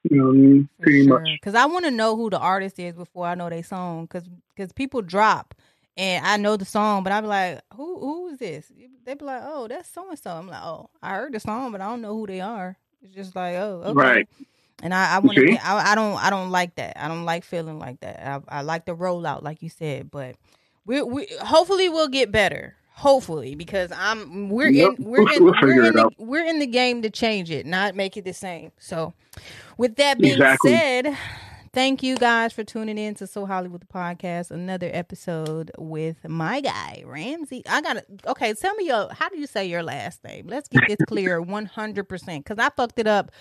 [0.04, 0.68] you know what I mean?
[0.80, 1.28] Pretty much.
[1.40, 4.04] Because I want to know who the artist is before I know they song.
[4.04, 5.54] Because because people drop
[5.96, 8.72] and I know the song, but I'm like, who who is this?
[9.04, 10.30] They be like, oh, that's so and so.
[10.30, 12.76] I'm like, oh, I heard the song, but I don't know who they are.
[13.02, 13.92] It's just like, oh, okay.
[13.92, 14.28] Right.
[14.82, 15.56] And I, I want to.
[15.64, 16.16] I, I don't.
[16.16, 16.96] I don't like that.
[17.02, 18.26] I don't like feeling like that.
[18.26, 20.10] I, I like the rollout, like you said.
[20.10, 20.36] But
[20.84, 22.74] we we hopefully we'll get better.
[22.94, 24.94] Hopefully, because I'm we're Yep.
[24.98, 27.94] in we're in we'll we're in the, we're in the game to change it, not
[27.96, 28.70] make it the same.
[28.78, 29.14] So,
[29.78, 30.70] with that being Exactly.
[30.72, 31.16] said,
[31.72, 34.50] thank you guys for tuning in to So Hollywood the podcast.
[34.50, 37.62] Another episode with my guy Ramsey.
[37.66, 38.52] I gotta okay.
[38.54, 40.46] Tell me your how do you say your last name?
[40.46, 43.32] Let's get this clear one hundred percent because I fucked it up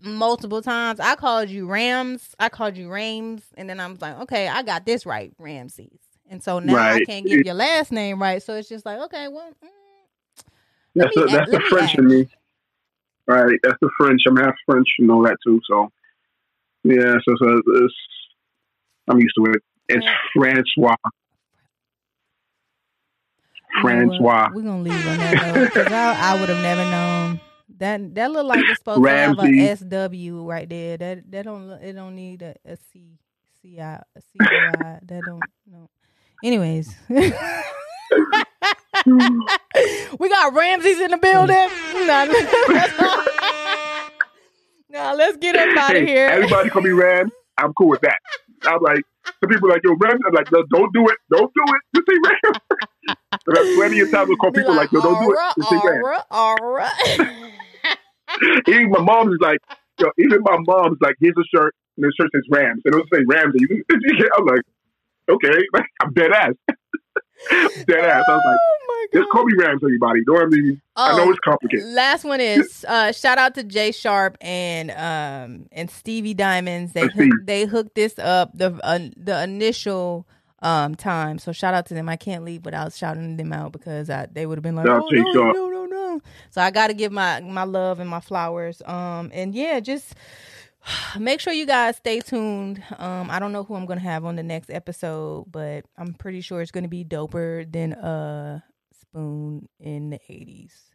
[0.00, 1.00] multiple times.
[1.00, 2.34] I called you Rams.
[2.38, 5.88] I called you Rams, and then I was like, okay, I got this right, Ramses.
[6.32, 8.42] And so now I can't get your last name right.
[8.42, 9.68] So it's just like, okay, well, mm,
[10.94, 12.26] That's the, that's the French in me.
[13.26, 13.58] Right.
[13.62, 14.22] That's the French.
[14.26, 15.60] I'm half French and all that too.
[15.68, 15.90] So
[16.84, 17.16] yeah.
[17.28, 17.94] So, so it's,
[19.08, 19.62] I'm used to it.
[19.90, 20.62] It's Francois.
[20.74, 20.98] Know what?
[23.82, 24.48] Francois.
[24.54, 27.40] We're gonna leave on that because I, I would have never known.
[27.76, 29.52] That that look like it's supposed Ramsey.
[29.52, 30.96] to have a SW right there.
[30.96, 33.18] That that don't look- it don't need a, a C
[33.60, 34.98] C I a C I.
[35.02, 35.90] That don't no.
[36.42, 36.94] Anyways.
[37.08, 37.30] we
[40.28, 41.56] got Ramses in the building.
[44.90, 46.26] now let's get up out of Hey, here.
[46.28, 47.30] Everybody call me Ram.
[47.58, 48.18] I'm cool with that.
[48.64, 49.02] I'm like,
[49.40, 50.18] the people are like, yo, Ram.
[50.26, 51.16] I'm like, no, don't do it.
[51.30, 51.80] Don't do it.
[51.96, 52.54] Just say Ram.
[53.44, 55.36] so that's plenty of times we call Be people like, yo, don't do it.
[55.38, 56.02] "Alright, Just say Ram.
[56.32, 57.52] alright, alright."
[58.68, 59.58] Even my mom's like,
[60.00, 62.82] yo, even my mom's like, here's a shirt, and the shirt says Rams.
[62.84, 63.54] And it'll say Rams.
[63.60, 64.62] I'm like,
[65.28, 65.58] okay,
[66.02, 66.54] I'm dead ass.
[67.86, 68.24] dead ass.
[68.28, 70.20] I was like, oh my There's Kobe Rams, everybody.
[70.26, 70.80] Don't me.
[70.96, 71.86] I know Oh, it's complicated.
[71.86, 76.92] Last one is uh, shout out to Jay Sharp and um and Stevie Diamonds.
[76.92, 80.26] They Let's hooked, they hooked this up the uh, the initial
[80.60, 81.38] um time.
[81.38, 82.08] So shout out to them.
[82.08, 85.02] I can't leave without shouting them out because I, they would have been like, Shout
[85.04, 85.56] oh, Jay no, Sharp.
[85.56, 86.20] no, no, no.
[86.50, 88.82] So I got to give my my love and my flowers.
[88.86, 90.14] Um and yeah, just
[91.18, 92.82] make sure you guys stay tuned.
[92.98, 96.40] Um, I don't know who I'm gonna have on the next episode, but I'm pretty
[96.40, 100.91] sure it's gonna be doper than a Spoon in the '80s.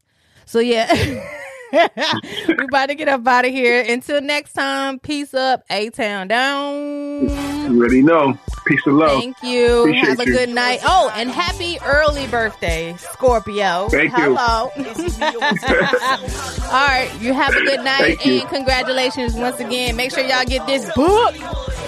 [0.47, 0.89] So yeah,
[1.73, 3.83] we about to get up out of here.
[3.85, 7.27] Until next time, peace up, A Town down.
[7.29, 8.39] You already know.
[8.65, 9.19] Peace and love.
[9.19, 9.81] Thank you.
[9.81, 10.33] Appreciate Have a you.
[10.33, 10.79] good night.
[10.83, 13.89] Oh, and happy early birthday, Scorpio.
[13.89, 14.23] Thank you.
[14.23, 14.71] Hello.
[16.71, 18.39] All right, you have a good night Thank you.
[18.41, 19.97] and congratulations once again.
[19.97, 21.35] Make sure y'all get this book,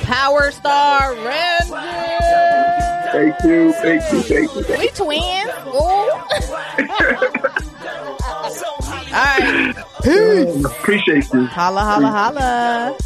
[0.03, 1.75] Power Star Ranger.
[3.11, 3.73] Thank you.
[3.73, 4.21] Thank you.
[4.21, 4.63] Thank you.
[4.63, 5.49] Thank We twins.
[5.67, 7.29] Ooh.
[9.11, 9.75] All right.
[10.05, 10.65] you.
[10.65, 11.45] Appreciate you.
[11.45, 12.97] Holla, holla, holla.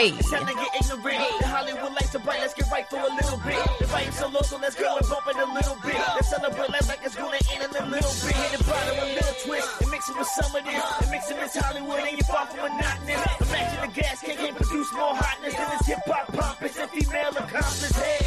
[0.00, 0.14] Hey.
[0.16, 1.40] It's time to get ignorant.
[1.40, 3.60] The Hollywood lights are bright, let's get right for a little bit.
[3.80, 6.00] The vibe's so low, let's go and bump it a little bit.
[6.14, 8.32] Let's celebrate life like it's gonna end in a little bit.
[8.32, 10.84] Hit the bottom, a little twist, and mix it with some of this.
[11.02, 13.20] And mix it with Hollywood, and you far from monotonous.
[13.44, 17.34] Imagine the gas can can't produce more hotness than this hip hop pompous and female
[17.36, 17.96] accomplice.
[17.98, 18.24] Hey,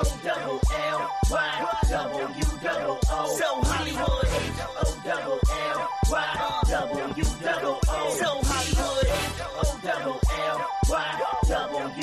[0.00, 1.52] O double L Y
[1.90, 3.36] W double O.
[3.38, 4.31] So Hollywood, O
[5.04, 8.14] double L Y W double O.
[8.18, 9.08] So Hollywood,
[9.58, 10.58] O double L
[10.88, 12.01] Y double